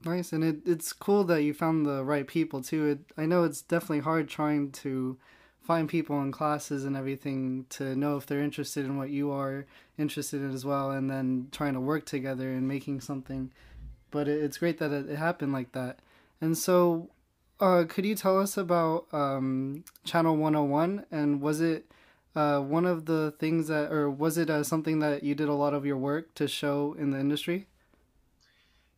Nice, 0.03 0.33
and 0.33 0.43
it, 0.43 0.57
it's 0.65 0.91
cool 0.91 1.23
that 1.25 1.43
you 1.43 1.53
found 1.53 1.85
the 1.85 2.03
right 2.03 2.27
people 2.27 2.61
too. 2.61 2.87
It, 2.87 2.99
I 3.15 3.25
know 3.25 3.43
it's 3.43 3.61
definitely 3.61 3.99
hard 3.99 4.27
trying 4.27 4.71
to 4.71 5.17
find 5.63 5.87
people 5.87 6.21
in 6.21 6.31
classes 6.31 6.83
and 6.83 6.95
everything 6.95 7.65
to 7.69 7.95
know 7.95 8.17
if 8.17 8.25
they're 8.25 8.41
interested 8.41 8.85
in 8.85 8.97
what 8.97 9.09
you 9.09 9.31
are 9.31 9.65
interested 9.97 10.41
in 10.41 10.51
as 10.51 10.65
well, 10.65 10.91
and 10.91 11.09
then 11.09 11.47
trying 11.51 11.73
to 11.73 11.79
work 11.79 12.05
together 12.05 12.51
and 12.51 12.67
making 12.67 13.01
something. 13.01 13.51
But 14.11 14.27
it's 14.27 14.57
great 14.57 14.77
that 14.79 14.91
it, 14.91 15.15
happened 15.15 15.53
like 15.53 15.71
that. 15.71 15.99
And 16.41 16.57
so, 16.57 17.09
uh, 17.59 17.85
could 17.87 18.05
you 18.05 18.15
tell 18.15 18.39
us 18.39 18.57
about 18.57 19.05
um, 19.13 19.85
Channel 20.03 20.35
101? 20.35 21.05
And 21.11 21.41
was 21.41 21.61
it 21.61 21.85
uh, 22.35 22.59
one 22.59 22.85
of 22.85 23.05
the 23.05 23.33
things 23.39 23.69
that, 23.69 23.91
or 23.91 24.09
was 24.09 24.37
it 24.37 24.49
uh, 24.49 24.63
something 24.63 24.99
that 24.99 25.23
you 25.23 25.33
did 25.33 25.47
a 25.47 25.53
lot 25.53 25.73
of 25.73 25.85
your 25.85 25.97
work 25.97 26.33
to 26.35 26.47
show 26.47 26.95
in 26.99 27.11
the 27.11 27.19
industry? 27.19 27.67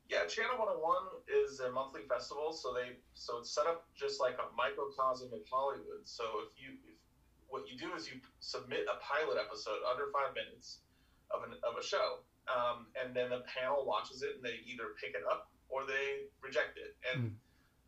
Yeah, 0.10 0.26
Channel 0.26 0.58
101 0.58 1.15
is 1.56 1.64
a 1.64 1.72
monthly 1.72 2.04
festival, 2.04 2.52
so 2.52 2.76
they 2.76 3.00
so 3.16 3.40
it's 3.40 3.56
set 3.56 3.66
up 3.66 3.88
just 3.96 4.20
like 4.20 4.36
a 4.36 4.48
microcosm 4.56 5.32
of 5.32 5.40
Hollywood. 5.48 6.04
So 6.04 6.44
if 6.44 6.52
you 6.60 6.76
if, 6.84 7.00
what 7.48 7.64
you 7.72 7.80
do 7.80 7.96
is 7.96 8.12
you 8.12 8.20
submit 8.40 8.84
a 8.92 9.00
pilot 9.00 9.40
episode 9.40 9.80
under 9.88 10.12
five 10.12 10.36
minutes 10.36 10.84
of 11.32 11.48
an 11.48 11.56
of 11.64 11.80
a 11.80 11.84
show, 11.84 12.28
um, 12.52 12.92
and 13.00 13.16
then 13.16 13.32
the 13.32 13.48
panel 13.48 13.88
watches 13.88 14.22
it 14.22 14.36
and 14.36 14.44
they 14.44 14.60
either 14.68 14.92
pick 15.00 15.16
it 15.16 15.24
up 15.24 15.48
or 15.72 15.88
they 15.88 16.28
reject 16.44 16.76
it, 16.76 17.00
and 17.08 17.32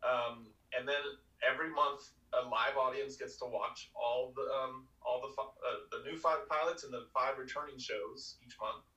um, 0.00 0.48
and 0.72 0.88
then 0.88 1.04
every 1.44 1.68
month 1.68 2.16
a 2.32 2.42
live 2.48 2.76
audience 2.76 3.16
gets 3.16 3.36
to 3.36 3.46
watch 3.46 3.92
all 3.92 4.32
the 4.32 4.48
um, 4.48 4.88
all 5.04 5.20
the 5.20 5.32
uh, 5.36 5.84
the 5.92 6.00
new 6.08 6.16
five 6.16 6.48
pilots 6.48 6.84
and 6.84 6.92
the 6.92 7.04
five 7.12 7.36
returning 7.36 7.76
shows 7.76 8.40
each 8.44 8.56
month 8.60 8.87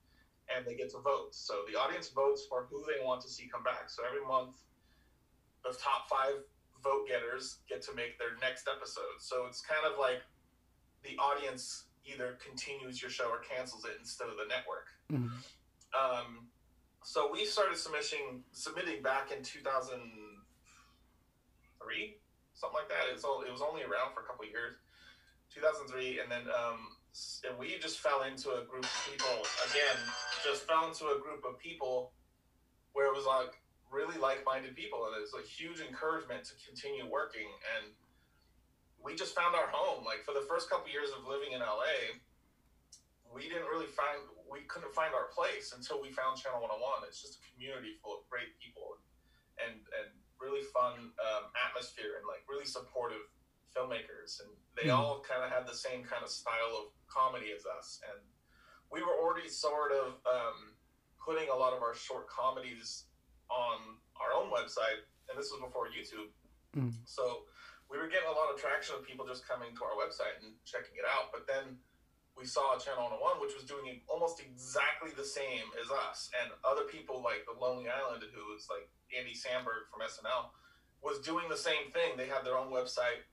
and 0.55 0.65
they 0.65 0.75
get 0.75 0.89
to 0.91 0.99
vote. 0.99 1.33
So 1.33 1.63
the 1.71 1.79
audience 1.79 2.09
votes 2.09 2.45
for 2.47 2.67
who 2.69 2.83
they 2.87 3.03
want 3.03 3.21
to 3.21 3.29
see 3.29 3.47
come 3.47 3.63
back. 3.63 3.89
So 3.89 4.03
every 4.07 4.23
month, 4.25 4.55
the 5.63 5.71
top 5.71 6.09
five 6.09 6.43
vote 6.83 7.07
getters 7.07 7.59
get 7.69 7.81
to 7.83 7.93
make 7.95 8.17
their 8.17 8.35
next 8.41 8.67
episode. 8.67 9.19
So 9.19 9.45
it's 9.47 9.61
kind 9.61 9.85
of 9.85 9.99
like 9.99 10.23
the 11.03 11.15
audience 11.17 11.85
either 12.05 12.37
continues 12.43 13.01
your 13.01 13.11
show 13.11 13.29
or 13.29 13.39
cancels 13.39 13.85
it 13.85 13.95
instead 13.99 14.27
of 14.27 14.35
the 14.37 14.45
network. 14.47 14.89
Mhm. 15.11 15.31
Um, 15.93 16.49
so 17.03 17.31
we 17.31 17.45
started 17.45 17.77
submitting 17.77 18.43
submitting 18.51 19.01
back 19.03 19.31
in 19.31 19.43
2003, 19.43 22.19
something 22.53 22.77
like 22.77 22.89
that. 22.89 23.07
It's 23.11 23.23
all, 23.23 23.41
it 23.41 23.51
was 23.51 23.61
only 23.61 23.83
around 23.83 24.13
for 24.13 24.21
a 24.21 24.25
couple 24.25 24.45
of 24.45 24.51
years. 24.51 24.77
2003, 25.53 26.19
and 26.19 26.31
then 26.31 26.49
um, 26.49 26.95
and 27.47 27.57
we 27.59 27.75
just 27.79 27.99
fell 27.99 28.23
into 28.23 28.55
a 28.55 28.63
group 28.63 28.85
of 28.87 29.07
people 29.09 29.43
again. 29.67 29.99
Just 30.43 30.63
fell 30.63 30.87
into 30.87 31.11
a 31.11 31.19
group 31.19 31.43
of 31.43 31.59
people 31.59 32.11
where 32.93 33.07
it 33.07 33.15
was 33.15 33.25
like 33.25 33.59
really 33.91 34.15
like-minded 34.17 34.75
people, 34.75 35.03
and 35.07 35.19
it 35.19 35.21
was 35.21 35.35
a 35.35 35.43
huge 35.43 35.83
encouragement 35.83 36.47
to 36.47 36.53
continue 36.63 37.03
working. 37.03 37.51
And 37.75 37.91
we 39.03 39.15
just 39.15 39.35
found 39.35 39.55
our 39.55 39.67
home. 39.67 40.07
Like 40.07 40.23
for 40.23 40.31
the 40.31 40.45
first 40.47 40.69
couple 40.69 40.87
years 40.87 41.11
of 41.11 41.27
living 41.27 41.51
in 41.51 41.59
LA, 41.59 42.15
we 43.27 43.51
didn't 43.51 43.67
really 43.67 43.91
find 43.91 44.23
we 44.47 44.67
couldn't 44.67 44.91
find 44.91 45.15
our 45.15 45.31
place 45.31 45.71
until 45.75 46.03
we 46.03 46.11
found 46.11 46.35
Channel 46.39 46.63
101. 46.63 47.07
It's 47.07 47.23
just 47.23 47.39
a 47.39 47.41
community 47.51 47.95
full 47.99 48.19
of 48.19 48.23
great 48.31 48.55
people 48.59 48.99
and 49.59 49.79
and 49.99 50.07
really 50.39 50.63
fun 50.71 51.11
um, 51.21 51.43
atmosphere 51.53 52.17
and 52.19 52.25
like 52.25 52.41
really 52.47 52.65
supportive 52.65 53.23
filmmakers. 53.75 54.39
And 54.41 54.49
they 54.75 54.89
mm. 54.89 54.97
all 54.97 55.23
kind 55.23 55.43
of 55.43 55.49
had 55.49 55.67
the 55.67 55.75
same 55.75 56.03
kind 56.03 56.23
of 56.23 56.29
style 56.29 56.73
of 56.79 56.85
comedy 57.07 57.51
as 57.55 57.65
us. 57.65 57.99
And 58.07 58.19
we 58.91 59.01
were 59.01 59.15
already 59.15 59.47
sort 59.47 59.91
of 59.91 60.19
um, 60.27 60.75
putting 61.19 61.49
a 61.49 61.55
lot 61.55 61.73
of 61.73 61.81
our 61.81 61.95
short 61.95 62.27
comedies 62.27 63.05
on 63.49 63.99
our 64.19 64.35
own 64.35 64.51
website. 64.51 65.07
And 65.29 65.39
this 65.39 65.51
was 65.51 65.61
before 65.63 65.87
YouTube. 65.87 66.31
Mm. 66.75 66.93
So 67.05 67.47
we 67.91 67.99
were 67.99 68.07
getting 68.07 68.27
a 68.27 68.35
lot 68.35 68.47
of 68.51 68.59
traction 68.59 68.95
of 68.95 69.03
people 69.03 69.27
just 69.27 69.47
coming 69.47 69.75
to 69.75 69.81
our 69.83 69.95
website 69.99 70.39
and 70.43 70.55
checking 70.63 70.95
it 70.95 71.03
out. 71.03 71.31
But 71.31 71.47
then 71.47 71.79
we 72.39 72.47
saw 72.47 72.75
a 72.75 72.79
Channel 72.79 73.11
101, 73.11 73.43
which 73.43 73.55
was 73.55 73.67
doing 73.67 73.99
almost 74.07 74.39
exactly 74.39 75.11
the 75.11 75.27
same 75.27 75.67
as 75.79 75.91
us. 75.91 76.31
And 76.39 76.55
other 76.63 76.87
people 76.87 77.19
like 77.19 77.43
The 77.43 77.55
Lonely 77.59 77.91
Island, 77.91 78.23
who 78.31 78.43
was 78.51 78.71
like 78.71 78.87
Andy 79.11 79.35
Samberg 79.35 79.91
from 79.91 80.03
SNL, 80.07 80.55
was 81.03 81.19
doing 81.19 81.49
the 81.49 81.59
same 81.59 81.91
thing. 81.91 82.15
They 82.15 82.31
had 82.31 82.47
their 82.47 82.57
own 82.57 82.71
website. 82.71 83.27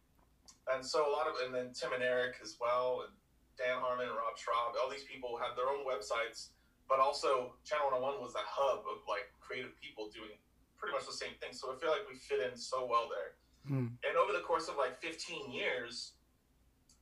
And 0.73 0.85
so 0.85 1.09
a 1.09 1.13
lot 1.13 1.27
of, 1.27 1.35
and 1.45 1.55
then 1.55 1.73
Tim 1.73 1.93
and 1.93 2.03
Eric 2.03 2.37
as 2.43 2.57
well, 2.61 3.09
and 3.09 3.13
Dan 3.57 3.81
Harmon 3.81 4.07
and 4.07 4.17
Rob 4.17 4.37
Schrab, 4.37 4.77
all 4.77 4.91
these 4.91 5.09
people 5.09 5.41
had 5.41 5.57
their 5.57 5.69
own 5.69 5.83
websites. 5.89 6.53
But 6.89 7.01
also, 7.01 7.57
Channel 7.65 7.93
101 7.93 8.21
was 8.21 8.35
a 8.37 8.45
hub 8.45 8.85
of 8.89 9.05
like 9.09 9.29
creative 9.41 9.77
people 9.81 10.09
doing 10.09 10.37
pretty 10.79 10.95
much 10.95 11.05
the 11.05 11.17
same 11.17 11.37
thing. 11.41 11.53
So 11.53 11.73
I 11.73 11.77
feel 11.77 11.91
like 11.91 12.07
we 12.09 12.17
fit 12.17 12.41
in 12.41 12.57
so 12.57 12.87
well 12.87 13.09
there. 13.11 13.37
Mm. 13.69 13.93
And 14.07 14.15
over 14.17 14.33
the 14.33 14.45
course 14.45 14.69
of 14.69 14.77
like 14.77 15.01
15 15.01 15.53
years, 15.53 16.13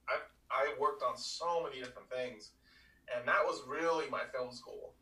I 0.09 0.19
I 0.51 0.75
worked 0.79 1.03
on 1.03 1.17
so 1.17 1.63
many 1.63 1.79
different 1.79 2.11
things, 2.11 2.51
and 3.15 3.27
that 3.29 3.43
was 3.45 3.63
really 3.67 4.11
my 4.11 4.23
film 4.33 4.51
school 4.51 4.95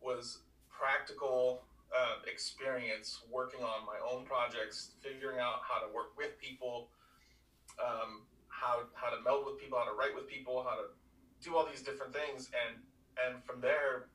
was 0.00 0.42
practical 0.70 1.62
uh, 1.94 2.24
experience 2.26 3.20
working 3.30 3.62
on 3.62 3.86
my 3.86 3.98
own 4.02 4.24
projects, 4.24 4.92
figuring 5.02 5.38
out 5.38 5.60
how 5.62 5.84
to 5.84 5.92
work 5.94 6.16
with 6.16 6.38
people, 6.40 6.88
um, 7.80 8.26
how 8.48 8.84
how 8.94 9.10
to 9.10 9.20
meld 9.22 9.46
with 9.46 9.58
people, 9.58 9.78
how 9.78 9.88
to 9.88 9.96
write 9.96 10.14
with 10.14 10.26
people, 10.28 10.64
how 10.68 10.76
to 10.76 10.86
do 11.42 11.56
all 11.56 11.66
these 11.66 11.82
different 11.82 12.12
things, 12.12 12.50
and 12.52 12.78
and 13.20 13.42
from 13.44 13.60
there, 13.60 14.08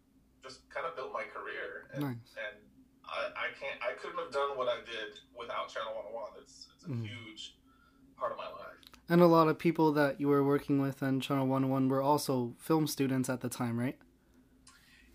just 0.44 0.68
kind 0.70 0.86
of 0.86 0.96
built 0.96 1.12
my 1.14 1.24
career. 1.24 1.90
And, 1.94 2.04
nice. 2.04 2.36
and 2.38 2.58
I, 3.06 3.32
I 3.36 3.48
can't 3.60 3.80
I 3.82 3.94
couldn't 4.00 4.20
have 4.20 4.32
done 4.32 4.58
what 4.58 4.68
I 4.68 4.80
did 4.86 5.20
without 5.38 5.70
Channel 5.70 5.94
101. 5.96 6.42
It's 6.42 6.68
it's 6.76 6.86
a 6.86 6.90
mm. 6.90 7.02
huge 7.02 7.56
part 8.18 8.32
of 8.32 8.38
my 8.38 8.50
life. 8.50 8.78
And 9.10 9.22
a 9.22 9.28
lot 9.28 9.48
of 9.48 9.58
people 9.58 9.94
that 9.94 10.20
you 10.20 10.28
were 10.28 10.44
working 10.44 10.82
with 10.82 11.02
on 11.02 11.22
Channel 11.22 11.48
101 11.48 11.88
were 11.88 12.02
also 12.02 12.54
film 12.58 12.88
students 12.88 13.30
at 13.30 13.40
the 13.40 13.48
time, 13.48 13.80
right? 13.80 13.98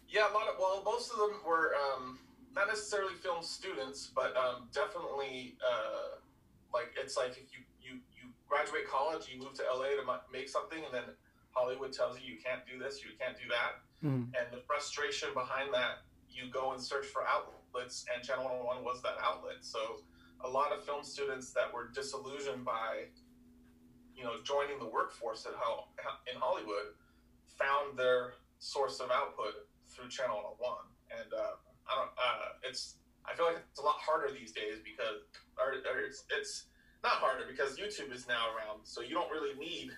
Yeah, 0.09 0.31
a 0.31 0.33
lot 0.33 0.49
of 0.49 0.57
well, 0.59 0.83
most 0.85 1.11
of 1.11 1.19
them 1.19 1.41
were 1.47 1.73
um, 1.75 2.19
not 2.55 2.69
necessarily 2.69 3.15
film 3.15 3.43
students, 3.43 4.11
but 4.15 4.37
um, 4.37 4.69
definitely 4.73 5.57
uh, 5.61 6.21
like 6.73 6.93
it's 6.99 7.17
like 7.17 7.33
if 7.33 7.53
you 7.53 7.65
graduate 8.53 8.85
college, 8.85 9.33
you 9.33 9.41
move 9.41 9.55
to 9.55 9.65
LA 9.65 9.97
to 9.97 10.05
make 10.29 10.49
something, 10.49 10.85
and 10.85 10.93
then 10.93 11.09
Hollywood 11.57 11.93
tells 11.93 12.21
you 12.21 12.29
you 12.29 12.37
can't 12.37 12.61
do 12.69 12.77
this, 12.77 13.01
you 13.01 13.17
can't 13.17 13.37
do 13.37 13.49
that, 13.49 13.81
mm. 14.05 14.29
and 14.37 14.47
the 14.53 14.61
frustration 14.69 15.33
behind 15.33 15.73
that, 15.73 16.05
you 16.29 16.53
go 16.53 16.73
and 16.73 16.81
search 16.81 17.07
for 17.07 17.25
outlets 17.25 18.05
and 18.13 18.25
Channel 18.25 18.45
101 18.45 18.85
was 18.85 19.03
that 19.03 19.17
outlet. 19.23 19.61
So 19.61 20.05
a 20.45 20.49
lot 20.49 20.73
of 20.73 20.85
film 20.85 21.05
students 21.05 21.53
that 21.53 21.73
were 21.73 21.89
disillusioned 21.95 22.65
by, 22.65 23.09
you 24.17 24.25
know, 24.25 24.41
joining 24.45 24.79
the 24.79 24.89
workforce 24.89 25.47
at 25.47 25.53
how 25.57 25.89
in 26.33 26.39
Hollywood 26.41 26.97
found 27.47 27.99
their 27.99 28.35
source 28.59 29.01
of 29.01 29.11
output 29.11 29.69
through 29.89 30.09
Channel 30.09 30.57
101. 30.59 30.77
And 31.21 31.33
uh, 31.33 31.57
I 31.89 31.93
don't, 31.97 32.13
uh, 32.17 32.69
it's, 32.69 32.97
I 33.25 33.35
feel 33.35 33.47
like 33.47 33.61
it's 33.71 33.81
a 33.81 33.85
lot 33.85 34.01
harder 34.01 34.33
these 34.33 34.53
days 34.53 34.81
because, 34.85 35.25
or, 35.61 35.77
or 35.85 36.01
it's, 36.01 36.25
it's 36.37 36.72
not 37.03 37.19
harder 37.19 37.45
because 37.51 37.77
YouTube 37.77 38.15
is 38.15 38.27
now 38.27 38.55
around, 38.55 38.81
so 38.85 39.01
you 39.03 39.15
don't 39.15 39.31
really 39.31 39.59
need 39.59 39.91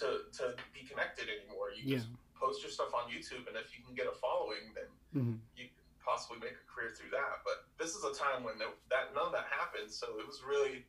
to 0.00 0.24
to 0.40 0.54
be 0.72 0.86
connected 0.88 1.28
anymore. 1.28 1.70
You 1.76 1.84
yeah. 1.84 1.96
just 1.98 2.08
post 2.34 2.62
your 2.62 2.70
stuff 2.70 2.94
on 2.94 3.10
YouTube, 3.10 3.46
and 3.46 3.56
if 3.56 3.76
you 3.76 3.84
can 3.84 3.94
get 3.94 4.06
a 4.06 4.16
following, 4.16 4.72
then 4.74 4.88
mm-hmm. 5.14 5.36
you 5.56 5.68
possibly 6.00 6.38
make 6.40 6.56
a 6.56 6.66
career 6.70 6.90
through 6.94 7.10
that. 7.10 7.44
But 7.44 7.68
this 7.76 7.94
is 7.94 8.04
a 8.04 8.14
time 8.16 8.42
when 8.42 8.58
that 8.58 9.12
none 9.14 9.26
of 9.26 9.32
that 9.32 9.46
happened, 9.50 9.90
so 9.90 10.18
it 10.18 10.26
was 10.26 10.40
really, 10.46 10.84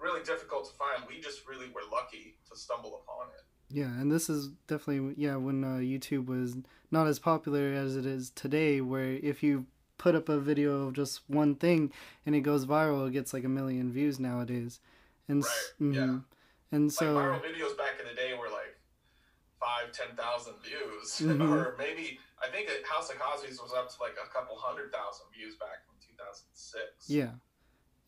really 0.00 0.22
difficult 0.24 0.64
to 0.70 0.74
find. 0.74 1.04
We 1.08 1.20
just 1.20 1.46
really 1.46 1.68
were 1.68 1.84
lucky 1.92 2.38
to 2.50 2.56
stumble 2.56 3.02
upon 3.04 3.28
it. 3.36 3.44
Yeah, 3.68 3.90
and 4.00 4.10
this 4.10 4.30
is 4.30 4.48
definitely 4.68 5.14
yeah 5.18 5.36
when 5.36 5.64
uh, 5.64 5.78
YouTube 5.82 6.26
was 6.26 6.56
not 6.90 7.06
as 7.06 7.18
popular 7.18 7.72
as 7.72 7.96
it 7.96 8.06
is 8.06 8.30
today, 8.30 8.80
where 8.80 9.12
if 9.12 9.42
you 9.42 9.66
put 9.98 10.14
up 10.14 10.28
a 10.28 10.38
video 10.38 10.88
of 10.88 10.94
just 10.94 11.20
one 11.28 11.54
thing 11.54 11.92
and 12.24 12.34
it 12.34 12.40
goes 12.40 12.66
viral, 12.66 13.08
it 13.08 13.12
gets 13.12 13.32
like 13.32 13.44
a 13.44 13.48
million 13.48 13.92
views 13.92 14.18
nowadays. 14.20 14.80
And 15.28 15.42
right. 15.42 15.52
Mm-hmm. 15.80 15.94
yeah. 15.94 16.18
And 16.72 16.92
so 16.92 17.12
like 17.12 17.24
viral 17.26 17.40
videos 17.40 17.76
back 17.76 18.00
in 18.00 18.06
the 18.08 18.14
day 18.14 18.34
were 18.38 18.50
like 18.50 18.76
five, 19.60 19.92
ten 19.92 20.16
thousand 20.16 20.54
views, 20.62 21.20
mm-hmm. 21.20 21.52
or 21.52 21.74
maybe 21.78 22.18
I 22.42 22.50
think 22.50 22.68
House 22.88 23.10
of 23.10 23.18
Cosby's 23.18 23.60
was 23.60 23.72
up 23.72 23.88
to 23.94 23.96
like 24.00 24.16
a 24.22 24.32
couple 24.32 24.56
hundred 24.56 24.92
thousand 24.92 25.26
views 25.36 25.54
back 25.56 25.84
in 25.88 26.08
2006. 26.08 27.08
Yeah. 27.08 27.30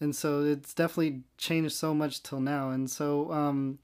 And 0.00 0.14
so 0.14 0.44
it's 0.44 0.74
definitely 0.74 1.22
changed 1.36 1.72
so 1.72 1.92
much 1.92 2.22
till 2.22 2.40
now. 2.40 2.70
And 2.70 2.88
so, 2.88 3.32
um, 3.32 3.78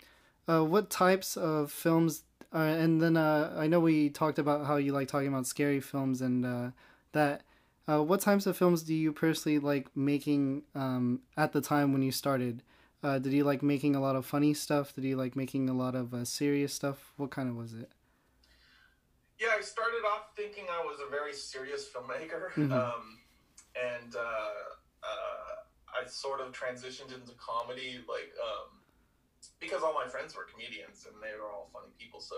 uh, 0.47 0.63
what 0.63 0.91
types 0.91 1.37
of 1.37 1.73
films? 1.73 2.23
Uh, 2.55 2.59
and 2.59 3.01
then 3.01 3.17
uh, 3.17 3.53
I 3.57 3.67
know 3.67 3.81
we 3.81 4.11
talked 4.11 4.39
about 4.39 4.67
how 4.67 4.77
you 4.77 4.93
like 4.93 5.09
talking 5.09 5.29
about 5.29 5.47
scary 5.47 5.81
films 5.81 6.21
and 6.21 6.47
uh, 6.47 6.71
that. 7.13 7.43
Uh, 7.87 8.03
what 8.03 8.21
types 8.21 8.47
of 8.47 8.57
films 8.57 8.83
do 8.83 8.95
you 8.95 9.13
personally 9.13 9.59
like 9.59 9.95
making 9.95 10.63
um, 10.75 11.21
at 11.37 11.53
the 11.53 11.61
time 11.61 11.93
when 11.93 12.03
you 12.03 12.11
started? 12.11 12.63
Uh, 13.03 13.19
did 13.19 13.33
you 13.35 13.45
like 13.45 13.63
making 13.63 13.95
a 13.95 14.01
lot 14.01 14.17
of 14.17 14.25
funny 14.25 14.55
stuff? 14.55 14.95
Did 14.95 15.05
you 15.05 15.17
like 15.17 15.37
making 15.37 15.69
a 15.69 15.75
lot 15.75 15.95
of 15.95 16.15
uh, 16.15 16.25
serious 16.25 16.73
stuff? 16.73 17.13
What 17.19 17.31
kind 17.31 17.51
of 17.51 17.57
was 17.57 17.75
it? 17.75 17.91
Yeah, 19.39 19.49
I 19.59 19.61
started 19.61 20.01
off 20.07 20.35
thinking 20.35 20.65
I 20.73 20.83
was 20.85 20.99
a 21.07 21.11
very 21.11 21.35
serious 21.35 21.87
filmmaker, 21.87 22.53
mm-hmm. 22.57 22.73
um, 22.73 23.19
and 23.77 24.17
uh, 24.17 24.19
uh, 25.03 26.01
I 26.01 26.07
sort 26.07 26.41
of 26.41 26.53
transitioned 26.53 27.13
into 27.13 27.33
comedy, 27.37 27.99
like 28.09 28.33
um, 28.41 28.81
because 29.61 29.83
all 29.83 29.93
my 29.93 30.09
friends 30.09 30.35
were 30.35 30.47
comedians 30.51 31.07
and 31.07 31.21
they 31.23 31.37
were 31.39 31.51
all 31.51 31.69
funny 31.73 31.93
people. 31.99 32.21
So 32.21 32.37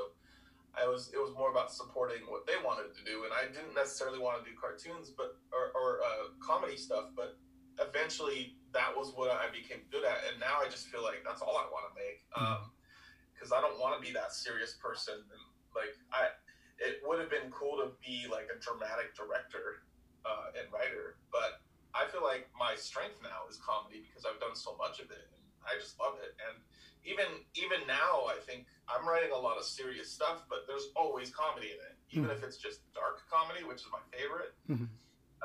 I 0.76 0.87
was 0.87 1.09
it 1.12 1.18
was 1.18 1.33
more 1.33 1.50
about 1.50 1.73
supporting 1.73 2.28
what 2.28 2.45
they 2.45 2.61
wanted 2.61 2.92
to 2.92 3.02
do, 3.04 3.25
and 3.25 3.33
I 3.33 3.49
didn't 3.49 3.75
necessarily 3.75 4.21
want 4.21 4.45
to 4.45 4.45
do 4.45 4.52
cartoons, 4.56 5.09
but 5.09 5.40
or, 5.49 5.73
or 5.73 6.04
uh, 6.04 6.37
comedy 6.38 6.76
stuff, 6.76 7.16
but 7.16 7.40
eventually 7.80 8.56
that 8.76 8.92
was 8.92 9.16
what 9.16 9.33
I 9.33 9.49
became 9.49 9.88
good 9.88 10.04
at, 10.04 10.21
and 10.28 10.37
now 10.37 10.61
I 10.61 10.68
just 10.68 10.92
feel 10.92 11.00
like 11.00 11.25
that's 11.25 11.40
all 11.40 11.56
I 11.56 11.64
want 11.73 11.88
to 11.88 11.95
make. 11.97 12.21
Because 12.28 13.49
mm-hmm. 13.49 13.56
um, 13.56 13.56
I 13.56 13.61
don't 13.64 13.80
want 13.80 13.97
to 13.97 14.02
be 14.04 14.12
that 14.12 14.37
serious 14.37 14.76
person, 14.76 15.16
and 15.16 15.42
like 15.73 15.97
I 16.12 16.37
it 16.76 17.00
would 17.09 17.16
have 17.25 17.33
been 17.33 17.49
cool 17.49 17.80
to 17.80 17.97
be 18.04 18.28
like 18.28 18.52
a 18.52 18.61
dramatic 18.61 19.16
director 19.16 19.88
uh, 20.28 20.52
and 20.61 20.68
writer, 20.68 21.16
but 21.33 21.64
I 21.97 22.04
feel 22.12 22.21
like 22.21 22.52
my 22.52 22.76
strength 22.76 23.16
now 23.25 23.49
is 23.49 23.56
comedy 23.56 24.04
because 24.04 24.28
I've 24.28 24.37
done 24.45 24.52
so 24.52 24.76
much 24.76 25.00
of 25.00 25.09
it, 25.09 25.25
and 25.33 25.45
I 25.64 25.80
just 25.80 25.97
love 25.97 26.21
it. 26.21 26.37
And 26.37 26.61
even 27.07 27.27
even 27.55 27.87
now, 27.87 28.27
I 28.27 28.37
think 28.45 28.67
I'm 28.91 29.07
writing 29.07 29.31
a 29.31 29.39
lot 29.39 29.57
of 29.57 29.65
serious 29.65 30.11
stuff, 30.11 30.45
but 30.51 30.67
there's 30.67 30.91
always 30.95 31.31
comedy 31.31 31.71
in 31.73 31.81
it, 31.81 31.95
even 32.11 32.29
mm-hmm. 32.29 32.39
if 32.39 32.45
it's 32.45 32.59
just 32.59 32.83
dark 32.93 33.23
comedy, 33.31 33.65
which 33.65 33.81
is 33.81 33.89
my 33.91 34.03
favorite. 34.11 34.55
Mm-hmm. 34.69 34.91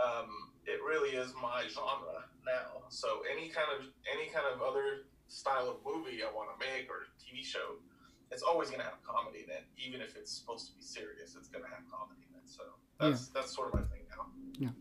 Um, 0.01 0.51
it 0.65 0.81
really 0.81 1.17
is 1.17 1.33
my 1.41 1.65
genre 1.69 2.25
now. 2.45 2.85
So 2.89 3.21
any 3.29 3.49
kind 3.49 3.69
of 3.77 3.85
any 4.09 4.29
kind 4.29 4.45
of 4.49 4.61
other 4.61 5.05
style 5.27 5.69
of 5.69 5.77
movie 5.85 6.21
I 6.25 6.33
want 6.33 6.49
to 6.53 6.57
make 6.59 6.89
or 6.89 7.07
TV 7.21 7.45
show, 7.45 7.79
it's 8.31 8.43
always 8.43 8.69
going 8.69 8.81
to 8.81 8.85
have 8.85 9.01
comedy 9.05 9.45
in 9.45 9.49
it, 9.49 9.65
even 9.77 10.01
if 10.01 10.15
it's 10.17 10.31
supposed 10.31 10.67
to 10.69 10.73
be 10.75 10.83
serious. 10.83 11.35
It's 11.37 11.47
going 11.47 11.63
to 11.63 11.69
have 11.69 11.85
comedy 11.89 12.25
in 12.29 12.35
it. 12.37 12.45
So 12.45 12.63
that's 12.99 13.29
yeah. 13.29 13.41
that's 13.41 13.55
sort 13.55 13.69
of 13.69 13.79
my 13.79 13.85
thing 13.87 14.05
now. 14.09 14.25
Yeah, 14.57 14.75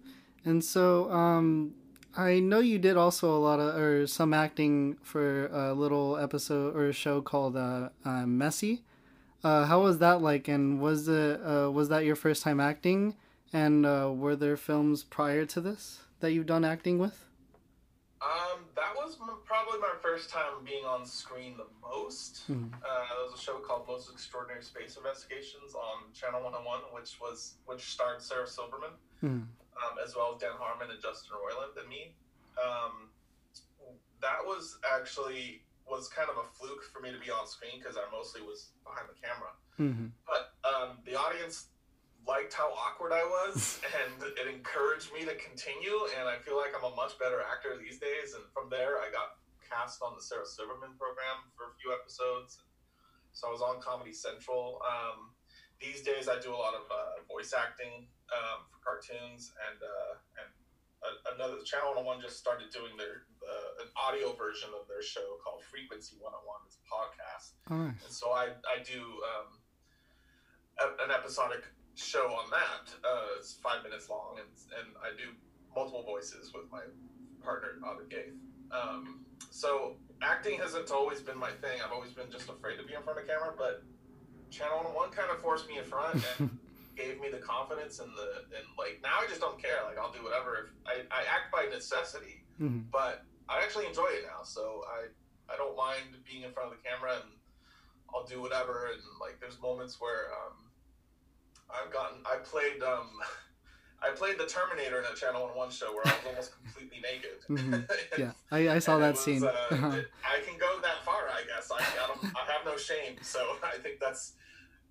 and 0.45 0.65
so 0.65 1.11
um, 1.11 1.75
I 2.17 2.41
know 2.41 2.59
you 2.59 2.79
did 2.79 2.97
also 2.97 3.35
a 3.35 3.39
lot 3.39 3.61
of 3.61 3.77
or 3.77 4.07
some 4.07 4.35
acting 4.35 4.97
for 5.03 5.47
a 5.47 5.73
little 5.73 6.17
episode 6.17 6.75
or 6.77 6.89
a 6.89 6.93
show 6.93 7.21
called 7.21 7.57
uh, 7.57 7.91
uh, 8.05 8.27
Messy. 8.27 8.83
Uh, 9.45 9.65
how 9.65 9.83
was 9.83 9.99
that 9.99 10.21
like? 10.21 10.49
And 10.49 10.81
was 10.81 11.09
it 11.09 11.41
uh, 11.41 11.71
was 11.71 11.89
that 11.89 12.05
your 12.05 12.17
first 12.17 12.43
time 12.43 12.61
acting? 12.61 13.15
And 13.53 13.87
uh, 13.87 14.13
were 14.15 14.37
there 14.37 14.57
films 14.57 15.03
prior 15.03 15.45
to 15.47 15.61
this 15.61 16.01
that 16.21 16.33
you've 16.33 16.47
done 16.47 16.65
acting 16.65 16.99
with? 16.99 17.27
Um, 18.23 18.67
that 18.77 18.95
was 18.95 19.17
probably 19.47 19.81
my 19.81 19.95
first 20.03 20.29
time 20.31 20.63
being 20.65 20.85
on 20.85 21.07
screen 21.07 21.57
the 21.57 21.67
most. 21.83 22.43
Mm-hmm. 22.51 22.75
Uh, 22.75 22.79
there 23.17 23.25
was 23.25 23.39
a 23.39 23.43
show 23.43 23.55
called 23.55 23.87
Most 23.89 24.11
Extraordinary 24.13 24.63
Space 24.63 24.97
Investigations 24.97 25.75
on 25.75 26.13
Channel 26.13 26.43
101, 26.43 26.81
which 26.93 27.17
was 27.21 27.55
which 27.65 27.81
starred 27.81 28.21
Sarah 28.21 28.47
Silverman, 28.47 28.91
mm-hmm. 29.25 29.43
Um, 29.79 29.99
as 30.03 30.17
well 30.17 30.35
as 30.35 30.41
Dan 30.41 30.57
Harmon 30.59 30.91
and 30.91 31.01
Justin 31.01 31.37
Roiland 31.37 31.79
and 31.79 31.89
me. 31.89 32.15
Um, 32.59 33.11
that 34.21 34.45
was 34.45 34.79
actually 34.85 35.63
was 35.89 36.09
kind 36.09 36.31
of 36.31 36.39
a 36.39 36.47
fluke 36.47 36.85
for 36.87 37.01
me 37.03 37.11
to 37.11 37.19
be 37.19 37.31
on 37.31 37.47
screen 37.49 37.83
because 37.83 37.97
I 37.99 38.07
mostly 38.15 38.43
was 38.43 38.71
behind 38.87 39.11
the 39.11 39.19
camera. 39.19 39.53
hmm 39.75 40.15
But 40.23 40.55
um, 40.63 41.03
the 41.03 41.19
audience 41.19 41.75
liked 42.23 42.55
how 42.55 42.71
awkward 42.71 43.11
I 43.11 43.25
was, 43.27 43.81
and 43.99 44.23
it 44.23 44.47
encouraged 44.47 45.13
me 45.13 45.27
to 45.27 45.35
continue. 45.35 46.07
And 46.19 46.29
I 46.29 46.39
feel 46.39 46.57
like 46.57 46.71
I'm 46.77 46.87
a 46.87 46.95
much 46.95 47.19
better 47.19 47.43
actor 47.43 47.75
these 47.75 47.99
days. 47.99 48.39
And 48.39 48.45
from 48.55 48.71
there, 48.71 49.03
I 49.03 49.11
got 49.11 49.41
cast 49.67 50.03
on 50.03 50.15
the 50.15 50.23
Sarah 50.23 50.47
Silverman 50.47 50.95
program 50.99 51.51
for 51.59 51.71
a 51.71 51.75
few 51.81 51.91
episodes. 51.91 52.63
So 53.33 53.49
I 53.49 53.51
was 53.51 53.63
on 53.63 53.81
Comedy 53.81 54.13
Central. 54.13 54.83
Um, 54.87 55.35
these 55.81 56.03
days, 56.03 56.29
I 56.29 56.39
do 56.39 56.53
a 56.53 56.61
lot 56.61 56.75
of 56.75 56.85
uh, 56.93 57.25
voice 57.27 57.53
acting 57.57 58.07
um, 58.31 58.69
for 58.69 58.79
cartoons, 58.85 59.53
and 59.69 59.79
uh, 59.81 60.15
and 60.45 60.49
a- 61.03 61.35
another 61.35 61.65
Channel 61.65 61.97
101 61.97 62.21
just 62.21 62.37
started 62.39 62.69
doing 62.71 62.93
their 63.01 63.25
uh, 63.41 63.83
an 63.83 63.89
audio 63.97 64.37
version 64.37 64.69
of 64.77 64.87
their 64.87 65.03
show 65.03 65.41
called 65.43 65.65
Frequency 65.65 66.21
101. 66.21 66.37
It's 66.69 66.77
a 66.77 66.85
podcast. 66.87 67.47
Right. 67.67 67.97
And 67.97 68.13
so 68.13 68.31
I, 68.31 68.53
I 68.69 68.85
do 68.85 69.01
um, 69.01 69.49
a, 70.79 70.87
an 71.05 71.11
episodic 71.11 71.65
show 71.97 72.29
on 72.29 72.51
that. 72.53 72.93
Uh, 73.03 73.41
it's 73.41 73.57
five 73.65 73.83
minutes 73.83 74.09
long, 74.09 74.37
and, 74.39 74.53
and 74.79 74.89
I 75.01 75.17
do 75.17 75.33
multiple 75.75 76.05
voices 76.05 76.53
with 76.53 76.71
my 76.71 76.85
partner, 77.43 77.81
Audrey 77.87 78.07
Gaith. 78.09 78.37
Um, 78.71 79.25
so 79.51 79.97
acting 80.23 80.59
hasn't 80.61 80.91
always 80.91 81.21
been 81.21 81.39
my 81.39 81.51
thing. 81.65 81.81
I've 81.85 81.93
always 81.93 82.13
been 82.13 82.31
just 82.31 82.49
afraid 82.49 82.77
to 82.77 82.85
be 82.85 82.95
in 82.95 83.03
front 83.03 83.19
of 83.19 83.27
camera, 83.27 83.55
but 83.57 83.83
Channel 84.51 84.91
One 84.95 85.11
kind 85.11 85.31
of 85.31 85.39
forced 85.41 85.69
me 85.69 85.79
in 85.79 85.85
front 85.85 86.23
and 86.39 86.59
gave 86.97 87.21
me 87.21 87.29
the 87.31 87.39
confidence 87.39 87.99
and 88.01 88.11
the 88.17 88.57
and 88.57 88.67
like 88.79 89.01
now 89.03 89.19
I 89.23 89.27
just 89.29 89.41
don't 89.41 89.61
care. 89.61 89.79
Like 89.87 89.99
I'll 89.99 90.13
do 90.13 90.23
whatever. 90.23 90.69
If 90.69 90.71
I, 90.87 90.95
I 91.15 91.23
act 91.31 91.53
by 91.53 91.67
necessity, 91.73 92.45
hmm 92.59 92.81
but 92.93 93.25
I 93.49 93.59
actually 93.63 93.87
enjoy 93.87 94.07
it 94.19 94.25
now. 94.27 94.43
So 94.45 94.83
I 94.87 95.09
I 95.53 95.57
don't 95.57 95.77
mind 95.77 96.17
being 96.29 96.43
in 96.43 96.53
front 96.53 96.73
of 96.73 96.79
the 96.79 96.83
camera 96.89 97.15
and 97.15 97.31
I'll 98.15 98.25
do 98.27 98.41
whatever. 98.41 98.91
And 98.93 99.03
like 99.21 99.41
there's 99.41 99.61
moments 99.61 100.01
where 100.01 100.31
um, 100.35 100.71
I've 101.71 101.93
gotten 101.93 102.19
I 102.27 102.37
played 102.37 102.83
um, 102.83 103.09
I 104.03 104.11
played 104.11 104.39
the 104.39 104.47
Terminator 104.47 104.99
in 105.01 105.05
a 105.13 105.15
Channel 105.17 105.43
One 105.47 105.57
One 105.57 105.71
show 105.71 105.93
where 105.93 106.07
I 106.07 106.11
was 106.11 106.27
almost 106.27 106.53
completely 106.63 107.01
naked. 107.01 107.31
Mhm. 107.49 107.89
Yeah, 108.19 108.33
I, 108.51 108.69
I 108.77 108.79
saw 108.79 108.99
that 108.99 109.13
was, 109.13 109.21
scene. 109.25 109.45
uh, 109.45 109.49
Uh-huh. 109.71 109.97
it- 109.97 110.09
I 110.25 110.41
can 110.47 110.59
go 110.59 110.81
that 110.83 111.05
far, 111.05 111.29
I 111.29 111.43
guess. 111.47 111.71
I, 111.71 111.77
I, 111.77 112.07
don't, 112.09 112.25
I 112.37 112.51
have 112.53 112.65
no 112.65 112.77
shame, 112.77 113.17
so 113.23 113.57
I 113.63 113.79
think 113.79 114.01
that's 114.01 114.33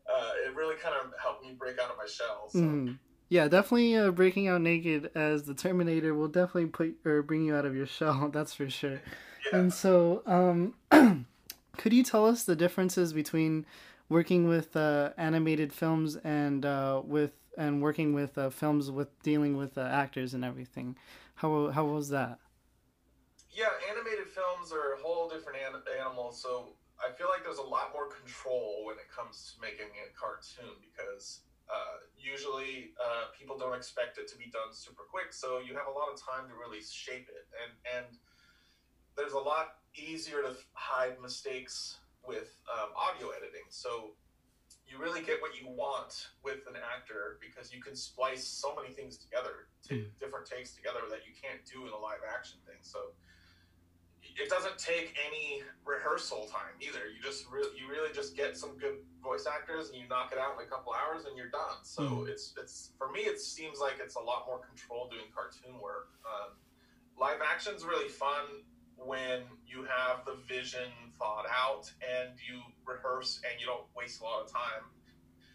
uh, 0.07 0.31
it. 0.47 0.55
Really 0.55 0.75
kind 0.75 0.95
of 0.95 1.11
helped 1.21 1.43
me 1.43 1.53
break 1.57 1.77
out 1.79 1.89
of 1.91 1.97
my 1.97 2.05
shell. 2.07 2.49
So. 2.49 2.59
Mhm. 2.59 2.97
Yeah, 3.29 3.47
definitely 3.47 3.95
uh, 3.95 4.09
breaking 4.11 4.47
out 4.47 4.61
naked 4.61 5.11
as 5.13 5.43
the 5.43 5.53
Terminator 5.53 6.15
will 6.15 6.27
definitely 6.29 6.65
put 6.67 6.95
or 7.05 7.21
bring 7.21 7.45
you 7.45 7.55
out 7.55 7.63
of 7.65 7.75
your 7.75 7.85
shell. 7.85 8.29
That's 8.33 8.53
for 8.55 8.69
sure. 8.69 9.01
Yeah. 9.51 9.59
And 9.59 9.71
so, 9.73 10.23
um, 10.25 10.73
could 11.77 11.93
you 11.93 12.03
tell 12.03 12.25
us 12.25 12.43
the 12.43 12.55
differences 12.55 13.13
between 13.13 13.65
working 14.09 14.47
with 14.47 14.75
uh, 14.75 15.11
animated 15.17 15.71
films 15.71 16.15
and 16.23 16.65
uh, 16.65 17.01
with 17.05 17.33
and 17.59 17.81
working 17.81 18.13
with 18.13 18.37
uh, 18.37 18.49
films 18.49 18.89
with 18.89 19.21
dealing 19.21 19.57
with 19.57 19.77
uh, 19.77 19.81
actors 19.81 20.33
and 20.33 20.43
everything? 20.43 20.95
How 21.35 21.69
how 21.69 21.85
was 21.85 22.09
that? 22.09 22.39
Yeah, 23.51 23.69
animated 23.91 24.27
films 24.27 24.71
are 24.71 24.93
a 24.93 24.99
whole 25.03 25.27
different 25.27 25.59
an- 25.59 25.83
animal. 25.99 26.31
So 26.31 26.69
I 26.97 27.11
feel 27.11 27.27
like 27.27 27.43
there's 27.43 27.59
a 27.59 27.69
lot 27.77 27.91
more 27.93 28.07
control 28.07 28.85
when 28.85 28.95
it 28.95 29.11
comes 29.11 29.53
to 29.53 29.61
making 29.61 29.91
a 29.99 30.07
cartoon 30.15 30.79
because 30.79 31.41
uh, 31.67 32.07
usually 32.17 32.95
uh, 32.95 33.35
people 33.37 33.57
don't 33.57 33.75
expect 33.75 34.17
it 34.17 34.27
to 34.31 34.37
be 34.37 34.47
done 34.49 34.71
super 34.71 35.03
quick. 35.03 35.33
So 35.33 35.59
you 35.59 35.75
have 35.75 35.87
a 35.91 35.95
lot 35.95 36.07
of 36.07 36.15
time 36.15 36.47
to 36.47 36.55
really 36.55 36.81
shape 36.81 37.27
it, 37.27 37.45
and 37.59 37.71
and 37.83 38.07
there's 39.17 39.33
a 39.33 39.43
lot 39.43 39.83
easier 39.95 40.41
to 40.41 40.55
hide 40.73 41.19
mistakes 41.21 41.99
with 42.23 42.55
um, 42.71 42.95
audio 42.95 43.35
editing. 43.35 43.67
So 43.67 44.15
you 44.89 44.97
really 44.97 45.21
get 45.21 45.41
what 45.41 45.59
you 45.59 45.67
want 45.69 46.29
with 46.43 46.65
an 46.67 46.75
actor 46.75 47.37
because 47.39 47.71
you 47.73 47.81
can 47.81 47.95
splice 47.95 48.43
so 48.45 48.73
many 48.75 48.93
things 48.93 49.17
together, 49.17 49.67
t- 49.83 49.95
Mm. 50.01 50.19
different 50.19 50.47
takes 50.47 50.73
together 50.73 51.01
that 51.09 51.25
you 51.27 51.33
can't 51.39 51.63
do 51.65 51.85
in 51.85 51.93
a 51.93 51.97
live 51.97 52.21
action 52.27 52.59
thing. 52.65 52.77
So 52.81 53.13
it 54.21 54.49
doesn't 54.49 54.77
take 54.77 55.17
any 55.27 55.63
rehearsal 55.85 56.47
time 56.47 56.73
either. 56.79 57.07
You 57.09 57.21
just 57.21 57.45
re- 57.49 57.71
you 57.75 57.87
really 57.89 58.11
just 58.13 58.35
get 58.35 58.57
some 58.57 58.77
good 58.77 59.05
voice 59.21 59.45
actors 59.45 59.89
and 59.89 59.97
you 60.01 60.07
knock 60.07 60.31
it 60.31 60.37
out 60.37 60.55
in 60.59 60.65
a 60.65 60.69
couple 60.69 60.93
hours 60.93 61.25
and 61.25 61.37
you're 61.37 61.49
done. 61.49 61.83
So 61.83 62.01
Mhm. 62.03 62.29
it's 62.29 62.53
it's 62.57 62.91
for 62.97 63.11
me 63.11 63.21
it 63.21 63.39
seems 63.39 63.79
like 63.79 63.99
it's 63.99 64.15
a 64.15 64.19
lot 64.19 64.45
more 64.47 64.59
control 64.59 65.07
doing 65.09 65.31
cartoon 65.31 65.79
work. 65.79 66.09
Um, 66.25 66.57
live 67.17 67.41
action's 67.41 67.83
really 67.85 68.07
fun 68.09 68.63
when 68.95 69.59
you 69.65 69.83
have 69.85 70.25
the 70.25 70.35
vision 70.35 71.08
thought 71.19 71.45
out 71.51 71.91
and 72.01 72.31
you 72.39 72.61
rehearse 72.87 73.41
and 73.43 73.59
you 73.59 73.65
don't 73.67 73.85
waste 73.95 74.21
a 74.21 74.23
lot 74.23 74.41
of 74.45 74.51
time. 74.51 74.87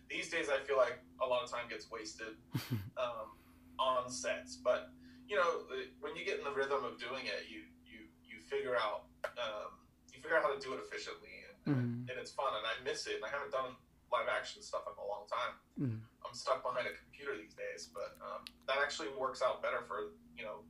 These 0.09 0.29
days, 0.31 0.49
I 0.53 0.61
feel 0.63 0.77
like 0.77 1.01
a 1.23 1.27
lot 1.27 1.43
of 1.43 1.51
time 1.51 1.67
gets 1.69 1.91
wasted 1.91 2.37
um, 3.01 3.35
on 3.79 4.11
sets, 4.11 4.57
but 4.57 4.91
you 5.27 5.37
know, 5.37 5.65
when 6.01 6.15
you 6.15 6.25
get 6.25 6.39
in 6.39 6.45
the 6.45 6.53
rhythm 6.53 6.85
of 6.85 7.01
doing 7.01 7.25
it, 7.25 7.49
you 7.49 7.65
you 7.89 8.05
you 8.23 8.37
figure 8.45 8.77
out 8.77 9.09
um, 9.41 9.73
you 10.13 10.21
figure 10.21 10.37
out 10.37 10.45
how 10.45 10.53
to 10.53 10.61
do 10.61 10.75
it 10.77 10.81
efficiently, 10.85 11.33
and, 11.49 11.75
Mhm. 11.75 12.11
and 12.13 12.17
it's 12.21 12.31
fun. 12.37 12.53
And 12.53 12.67
I 12.69 12.77
miss 12.85 13.07
it. 13.09 13.17
And 13.17 13.25
I 13.25 13.31
haven't 13.33 13.51
done 13.51 13.73
live 14.13 14.29
action 14.29 14.61
stuff 14.61 14.85
in 14.87 14.93
a 15.01 15.07
long 15.09 15.25
time. 15.27 15.55
Mhm. 15.81 16.01
I'm 16.29 16.35
stuck 16.37 16.63
behind 16.63 16.87
a 16.87 16.93
computer 16.93 17.33
these 17.41 17.55
days, 17.57 17.89
but 17.89 18.21
um, 18.21 18.45
that 18.69 18.77
actually 18.85 19.09
works 19.17 19.41
out 19.41 19.63
better 19.63 19.81
for 19.89 20.13
you 20.37 20.45
know 20.45 20.61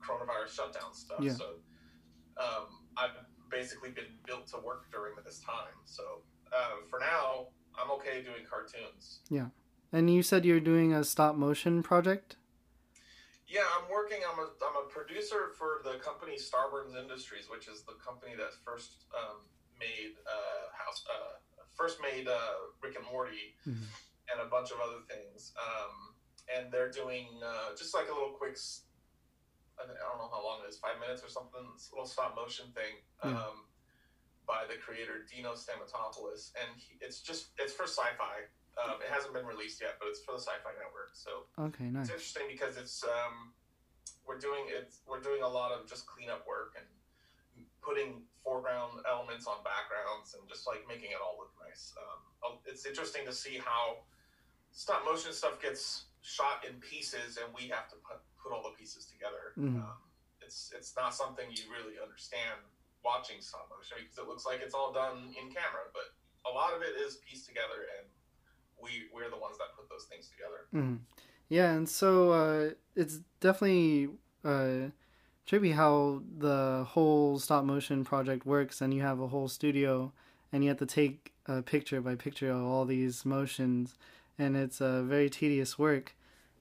coronavirus 0.00 0.54
shutdown 0.54 0.94
stuff. 0.94 1.18
Yeah. 1.20 1.34
So 1.34 1.58
um, 2.38 2.86
I've 2.96 3.18
basically 3.50 3.90
been 3.90 4.12
built 4.26 4.46
to 4.48 4.58
work 4.58 4.90
during 4.92 5.14
this 5.24 5.40
time. 5.40 5.74
So 5.84 6.02
uh, 6.52 6.82
for 6.88 6.98
now, 6.98 7.48
I'm 7.80 7.90
okay 7.92 8.22
doing 8.22 8.44
cartoons. 8.48 9.20
Yeah. 9.30 9.46
And 9.92 10.12
you 10.12 10.22
said 10.22 10.44
you're 10.44 10.60
doing 10.60 10.92
a 10.92 11.04
stop 11.04 11.34
motion 11.36 11.82
project. 11.82 12.36
Yeah, 13.46 13.64
I'm 13.80 13.90
working. 13.90 14.18
I'm 14.30 14.38
a 14.38 14.48
I'm 14.60 14.76
a 14.84 14.88
producer 14.90 15.52
for 15.58 15.80
the 15.82 15.98
company 15.98 16.36
Starburns 16.36 16.94
Industries, 17.00 17.48
which 17.50 17.66
is 17.66 17.80
the 17.82 17.94
company 17.94 18.32
that 18.36 18.50
first 18.62 19.04
um, 19.16 19.38
made 19.80 20.12
uh, 20.28 20.68
House 20.84 21.02
uh, 21.08 21.62
first 21.74 21.96
made 22.02 22.28
uh, 22.28 22.68
Rick 22.82 22.96
and 22.96 23.06
Morty 23.10 23.56
Mhm. 23.66 23.88
and 24.32 24.40
a 24.42 24.50
bunch 24.50 24.70
of 24.70 24.78
other 24.80 25.00
things. 25.08 25.54
Um, 25.56 26.14
and 26.54 26.70
they're 26.70 26.90
doing 26.90 27.40
uh, 27.42 27.74
just 27.74 27.94
like 27.94 28.10
a 28.10 28.12
little 28.12 28.36
quick. 28.36 28.58
I 29.78 29.86
don't 29.86 30.18
know 30.18 30.30
how 30.30 30.42
long 30.42 30.60
it 30.64 30.68
is, 30.68 30.78
five 30.78 30.98
minutes 31.00 31.22
or 31.22 31.28
something. 31.28 31.62
It's 31.74 31.90
a 31.90 31.94
little 31.94 32.08
stop 32.08 32.34
motion 32.34 32.66
thing 32.74 32.98
um, 33.22 33.32
Yeah. 33.32 33.46
by 34.46 34.64
the 34.66 34.76
creator 34.80 35.22
Dino 35.30 35.54
Stamatopoulos, 35.54 36.50
and 36.58 36.68
he, 36.76 36.98
it's 37.00 37.20
just 37.22 37.50
it's 37.58 37.72
for 37.72 37.84
sci-fi. 37.86 38.50
Um, 38.78 39.02
it 39.02 39.10
hasn't 39.10 39.34
been 39.34 39.46
released 39.46 39.80
yet, 39.80 39.98
but 39.98 40.06
it's 40.08 40.22
for 40.22 40.32
the 40.38 40.42
Sci-Fi 40.42 40.70
Network. 40.78 41.10
So 41.14 41.50
Okay, 41.58 41.90
nice. 41.90 42.06
it's 42.06 42.14
interesting 42.14 42.46
because 42.46 42.76
it's 42.78 43.02
um, 43.02 43.50
we're 44.26 44.38
doing 44.38 44.66
it's 44.70 45.00
we're 45.06 45.20
doing 45.20 45.42
a 45.42 45.48
lot 45.48 45.72
of 45.72 45.88
just 45.88 46.06
cleanup 46.06 46.46
work 46.46 46.74
and 46.78 46.86
putting 47.82 48.22
foreground 48.44 49.00
elements 49.08 49.46
on 49.46 49.62
backgrounds 49.66 50.34
and 50.38 50.46
just 50.48 50.66
like 50.66 50.86
making 50.86 51.10
it 51.10 51.18
all 51.22 51.34
look 51.38 51.50
nice. 51.58 51.92
Um, 51.98 52.58
it's 52.66 52.86
interesting 52.86 53.26
to 53.26 53.32
see 53.32 53.58
how 53.58 54.06
stop 54.70 55.04
motion 55.04 55.32
stuff 55.32 55.60
gets 55.60 56.04
shot 56.22 56.62
in 56.68 56.78
pieces 56.78 57.36
and 57.42 57.52
we 57.54 57.66
have 57.68 57.88
to 57.90 57.96
put, 58.06 58.20
put 58.48 58.56
all 58.56 58.62
the 58.64 58.76
pieces 58.78 59.04
together. 59.06 59.52
Mhm. 59.58 59.84
Um, 59.84 59.96
it's 60.40 60.72
it's 60.74 60.96
not 60.96 61.14
something 61.14 61.50
you 61.50 61.70
really 61.70 62.00
understand 62.00 62.60
watching 63.04 63.40
stop 63.40 63.68
motion 63.70 63.98
because 64.00 64.18
it 64.18 64.26
looks 64.26 64.46
like 64.46 64.60
it's 64.60 64.74
all 64.74 64.92
done 64.92 65.34
in 65.40 65.50
camera, 65.52 65.84
but 65.92 66.16
a 66.50 66.52
lot 66.54 66.72
of 66.72 66.82
it 66.82 66.96
is 66.96 67.16
pieced 67.16 67.46
together 67.46 67.86
and 67.98 68.08
we 68.80 69.08
we're 69.12 69.28
the 69.30 69.36
ones 69.36 69.58
that 69.58 69.68
put 69.76 69.88
those 69.90 70.06
things 70.10 70.28
together. 70.28 70.66
Mhm. 70.74 71.00
Yeah, 71.48 71.72
and 71.72 71.88
so 71.88 72.32
uh, 72.32 72.70
it's 72.94 73.20
definitely 73.40 74.10
uh, 74.44 74.90
trippy 75.46 75.72
how 75.74 76.22
the 76.38 76.84
whole 76.88 77.38
stop 77.38 77.64
motion 77.64 78.04
project 78.04 78.46
works, 78.46 78.80
and 78.80 78.92
you 78.94 79.02
have 79.02 79.20
a 79.20 79.28
whole 79.28 79.48
studio, 79.48 80.12
and 80.52 80.62
you 80.62 80.68
have 80.68 80.78
to 80.78 80.86
take 80.86 81.32
uh, 81.46 81.62
picture 81.62 82.00
by 82.00 82.14
picture 82.14 82.50
of 82.50 82.62
all 82.62 82.84
these 82.84 83.24
motions, 83.24 83.96
and 84.38 84.56
it's 84.56 84.80
a 84.80 85.02
very 85.02 85.30
tedious 85.30 85.78
work. 85.78 86.14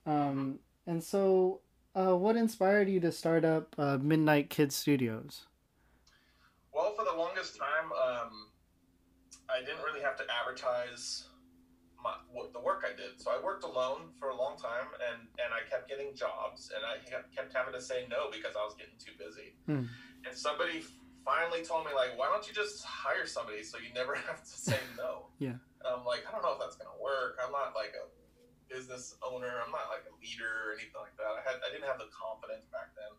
Um, 0.05 0.59
and 0.85 1.03
so, 1.03 1.59
uh, 1.97 2.15
what 2.15 2.35
inspired 2.35 2.87
you 2.87 2.99
to 2.99 3.11
start 3.11 3.43
up 3.43 3.73
uh, 3.79 3.97
Midnight 3.97 4.49
Kids 4.49 4.75
Studios? 4.75 5.47
Well, 6.71 6.93
for 6.93 7.03
the 7.03 7.17
longest 7.17 7.57
time, 7.57 7.89
um, 7.91 8.53
I 9.49 9.61
didn't 9.65 9.81
really 9.81 10.01
have 10.01 10.15
to 10.17 10.23
advertise 10.29 11.25
my, 12.03 12.13
what, 12.31 12.53
the 12.53 12.59
work 12.59 12.85
I 12.85 12.95
did. 12.95 13.19
So 13.19 13.31
I 13.31 13.43
worked 13.43 13.63
alone 13.63 14.13
for 14.19 14.29
a 14.29 14.35
long 14.35 14.57
time, 14.57 14.93
and, 15.09 15.25
and 15.43 15.49
I 15.49 15.67
kept 15.67 15.89
getting 15.89 16.13
jobs, 16.13 16.69
and 16.75 16.85
I 16.85 17.01
kept 17.09 17.35
kept 17.35 17.51
having 17.55 17.73
to 17.73 17.81
say 17.81 18.05
no 18.09 18.29
because 18.29 18.53
I 18.53 18.61
was 18.61 18.75
getting 18.77 18.93
too 19.01 19.17
busy. 19.17 19.57
Hmm. 19.65 19.89
And 20.21 20.37
somebody 20.37 20.85
finally 21.25 21.65
told 21.65 21.85
me, 21.85 21.91
like, 21.97 22.13
why 22.13 22.29
don't 22.29 22.45
you 22.47 22.53
just 22.53 22.85
hire 22.85 23.25
somebody 23.25 23.63
so 23.63 23.79
you 23.81 23.89
never 23.95 24.13
have 24.29 24.43
to 24.43 24.53
say 24.53 24.77
no? 24.97 25.33
Yeah. 25.39 25.57
And 25.81 25.89
I'm 25.89 26.05
like, 26.05 26.29
I 26.29 26.31
don't 26.31 26.45
know 26.45 26.53
if 26.53 26.59
that's 26.59 26.77
gonna 26.77 27.01
work. 27.01 27.41
I'm 27.41 27.51
not 27.51 27.73
like 27.73 27.97
a 27.97 28.05
business 28.69 29.15
owner. 29.23 29.63
I'm 29.63 29.71
not 29.71 29.89
like 29.89 30.05
a 30.07 30.13
leader 30.19 30.69
or 30.69 30.77
anything 30.77 30.99
like 30.99 31.15
that. 31.17 31.31
I 31.35 31.41
had 31.43 31.59
I 31.63 31.71
didn't 31.71 31.87
have 31.87 31.99
the 31.99 32.11
confidence 32.11 32.67
back 32.71 32.93
then. 32.95 33.11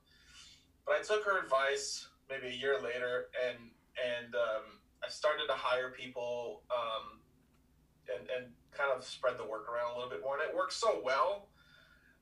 But 0.86 0.96
I 0.96 1.00
took 1.04 1.24
her 1.24 1.36
advice 1.36 2.08
maybe 2.28 2.48
a 2.48 2.56
year 2.56 2.80
later, 2.80 3.28
and 3.36 3.72
and 3.96 4.34
um, 4.34 4.80
I 5.04 5.08
started 5.08 5.46
to 5.48 5.56
hire 5.56 5.90
people 5.90 6.62
um, 6.70 7.20
and, 8.08 8.24
and 8.30 8.44
kind 8.70 8.92
of 8.94 9.02
spread 9.02 9.36
the 9.36 9.44
work 9.44 9.66
around 9.68 9.92
a 9.92 9.94
little 9.98 10.10
bit 10.10 10.22
more. 10.22 10.38
And 10.38 10.48
it 10.48 10.54
worked 10.54 10.72
so 10.72 11.02
well 11.02 11.48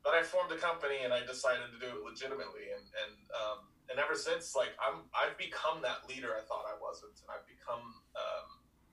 that 0.07 0.15
I 0.15 0.23
formed 0.23 0.51
a 0.53 0.59
company 0.59 1.03
and 1.05 1.13
I 1.13 1.27
decided 1.27 1.69
to 1.75 1.79
do 1.83 1.91
it 1.91 2.01
legitimately. 2.03 2.71
And 2.75 2.87
and 3.07 3.17
um, 3.35 3.59
and 3.91 3.99
ever 3.99 4.15
since, 4.15 4.55
like 4.55 4.75
I'm 4.83 5.07
I've 5.15 5.39
become 5.39 5.83
that 5.83 6.07
leader 6.09 6.35
I 6.35 6.43
thought 6.47 6.67
I 6.67 6.79
wasn't, 6.79 7.15
and 7.23 7.29
I've 7.31 7.47
become 7.47 8.03
um, 8.15 8.47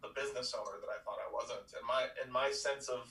the 0.06 0.12
business 0.14 0.54
owner 0.54 0.78
that 0.82 0.92
I 0.92 1.00
thought 1.02 1.18
I 1.18 1.30
wasn't. 1.34 1.66
And 1.74 1.84
my 1.86 2.10
in 2.22 2.30
my 2.30 2.52
sense 2.52 2.90
of 2.90 3.10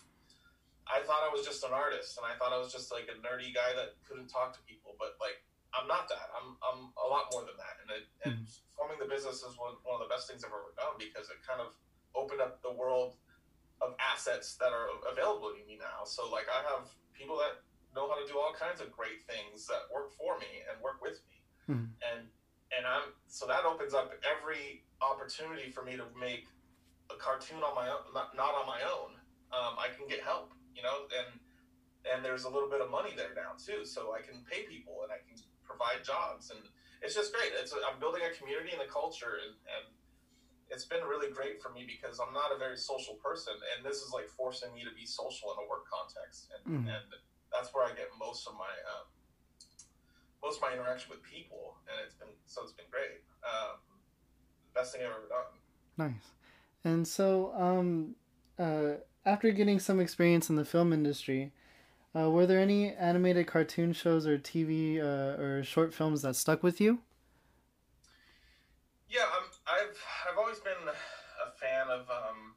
I 0.87 1.01
thought 1.07 1.23
I 1.23 1.31
was 1.31 1.47
just 1.47 1.63
an 1.65 1.73
artist, 1.73 2.19
and 2.19 2.27
I 2.27 2.35
thought 2.39 2.53
I 2.53 2.59
was 2.59 2.73
just 2.73 2.91
like 2.91 3.07
a 3.09 3.17
nerdy 3.23 3.55
guy 3.55 3.73
that 3.77 3.97
couldn't 4.07 4.29
talk 4.29 4.53
to 4.59 4.63
people. 4.67 4.97
But 4.99 5.15
like, 5.23 5.39
I'm 5.73 5.87
not 5.87 6.09
that. 6.11 6.29
I'm 6.35 6.59
I'm 6.61 6.81
a 6.99 7.09
lot 7.09 7.31
more 7.33 7.43
than 7.47 7.57
that. 7.57 7.75
And 7.83 7.89
it, 7.91 8.05
and 8.27 8.35
Mm-hmm. 8.43 8.77
forming 8.77 8.99
the 8.99 9.07
business 9.09 9.43
is 9.47 9.55
one, 9.59 9.79
one 9.87 10.01
of 10.01 10.03
the 10.07 10.11
best 10.13 10.27
things 10.27 10.43
I've 10.43 10.53
ever 10.55 10.75
done 10.77 10.99
because 10.99 11.31
it 11.31 11.39
kind 11.47 11.61
of 11.63 11.75
opened 12.15 12.41
up 12.43 12.61
the 12.63 12.73
world 12.75 13.17
of 13.81 13.95
assets 13.99 14.55
that 14.61 14.71
are 14.71 14.91
available 15.11 15.51
to 15.51 15.63
me 15.67 15.79
now. 15.79 16.05
So 16.05 16.31
like, 16.31 16.47
I 16.47 16.63
have 16.71 16.87
people 17.15 17.37
that 17.39 17.63
know 17.95 18.09
how 18.09 18.17
to 18.19 18.27
do 18.27 18.39
all 18.39 18.55
kinds 18.55 18.81
of 18.81 18.91
great 18.93 19.23
things 19.27 19.67
that 19.67 19.87
work 19.93 20.13
for 20.19 20.39
me 20.39 20.63
and 20.71 20.81
work 20.81 21.03
with 21.03 21.19
me, 21.31 21.37
Mhm. 21.71 21.89
and 22.03 22.29
and 22.77 22.87
I'm 22.87 23.13
so 23.27 23.47
that 23.47 23.65
opens 23.65 23.93
up 23.95 24.13
every 24.25 24.85
opportunity 25.01 25.71
for 25.71 25.83
me 25.85 25.97
to 25.97 26.07
make 26.19 26.47
a 27.11 27.17
cartoon 27.17 27.63
on 27.63 27.75
my 27.75 27.89
own, 27.91 28.01
not, 28.15 28.35
not 28.35 28.55
on 28.55 28.67
my 28.67 28.81
own. 28.83 29.19
Um, 29.53 29.77
I 29.79 29.89
can 29.95 30.09
get 30.09 30.23
help, 30.23 30.55
you 30.75 30.83
know, 30.83 31.07
and 31.13 31.41
and 32.03 32.25
there's 32.25 32.45
a 32.45 32.51
little 32.51 32.69
bit 32.69 32.81
of 32.81 32.91
money 32.91 33.15
there 33.17 33.35
now 33.35 33.55
too, 33.55 33.85
so 33.85 34.15
I 34.15 34.21
can 34.23 34.43
pay 34.51 34.67
people 34.67 35.07
and 35.07 35.13
I 35.13 35.23
can 35.23 35.39
provide 35.63 36.03
jobs, 36.03 36.51
and 36.51 36.61
it's 37.01 37.15
just 37.15 37.33
great. 37.33 37.53
It's 37.55 37.73
I'm 37.73 37.99
building 38.01 38.23
a 38.27 38.33
community 38.35 38.73
and 38.73 38.83
a 38.83 38.91
culture, 38.91 39.39
and, 39.39 39.55
and 39.71 39.85
it's 40.71 40.85
been 40.85 41.05
really 41.05 41.31
great 41.31 41.63
for 41.63 41.71
me 41.71 41.87
because 41.87 42.19
I'm 42.19 42.33
not 42.35 42.51
a 42.51 42.59
very 42.59 42.77
social 42.77 43.15
person, 43.23 43.55
and 43.77 43.87
this 43.87 44.03
is 44.03 44.11
like 44.13 44.27
forcing 44.29 44.75
me 44.75 44.83
to 44.83 44.91
be 44.95 45.07
social 45.07 45.53
in 45.55 45.63
a 45.63 45.67
work 45.69 45.87
context, 45.87 46.51
and, 46.51 46.63
Mhm. 46.67 46.89
and 46.91 47.07
that's 47.53 47.73
where 47.75 47.85
I 47.85 47.93
get 47.95 48.09
most 48.19 48.49
of 48.49 48.55
my 48.55 48.73
um, 48.91 49.07
most 50.43 50.57
of 50.57 50.63
my 50.63 50.73
interaction 50.73 51.11
with 51.11 51.23
people, 51.23 51.79
and 51.87 52.01
it's 52.05 52.15
been 52.15 52.35
so 52.47 52.63
it's 52.63 52.73
been 52.73 52.91
great. 52.91 53.23
Um, 53.47 53.79
best 54.75 54.93
thing 54.93 55.03
I've 55.05 55.13
ever 55.13 55.29
done. 55.29 55.53
Nice. 55.99 56.33
And 56.85 57.07
so, 57.07 57.55
um, 57.55 58.17
uh, 58.59 58.95
after 59.25 59.51
getting 59.53 59.79
some 59.79 60.01
experience 60.01 60.51
in 60.51 60.57
the 60.57 60.65
film 60.65 60.93
industry, 60.93 61.53
uh, 62.15 62.31
were 62.31 62.47
there 62.47 62.61
any 62.61 62.93
animated 62.95 63.47
cartoon 63.47 63.93
shows 63.93 64.27
or 64.27 64.39
TV 64.39 65.01
uh, 65.01 65.41
or 65.41 65.63
short 65.65 65.95
films 65.95 66.23
that 66.23 66.37
stuck 66.37 66.63
with 66.63 66.81
you? 66.81 67.01
Yeah, 69.09 69.27
I'm, 69.29 69.49
I've 69.67 69.99
I've 70.31 70.39
always 70.39 70.59
been 70.61 70.73
a 70.89 71.51
fan 71.61 71.89
of 71.89 72.09
um, 72.11 72.55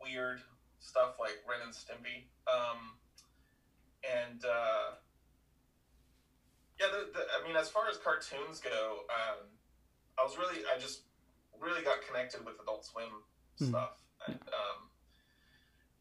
weird 0.00 0.40
stuff 0.78 1.16
like 1.20 1.38
Ren 1.48 1.60
and 1.64 1.72
Stimpy, 1.72 2.26
um, 2.50 2.98
and 4.02 4.44
uh, 4.44 4.96
yeah, 6.80 6.86
the, 6.90 7.12
the, 7.12 7.24
I 7.40 7.46
mean, 7.46 7.56
as 7.56 7.68
far 7.68 7.88
as 7.88 7.96
cartoons 7.96 8.60
go, 8.60 9.02
um, 9.08 9.46
I 10.18 10.24
was 10.24 10.36
really 10.36 10.62
I 10.66 10.78
just 10.78 11.02
really 11.60 11.82
got 11.82 11.98
connected 12.06 12.44
with 12.44 12.56
Adult 12.60 12.84
Swim 12.84 13.22
Hmm. 13.58 13.70
stuff, 13.70 14.02
and 14.26 14.36
um, 14.36 14.85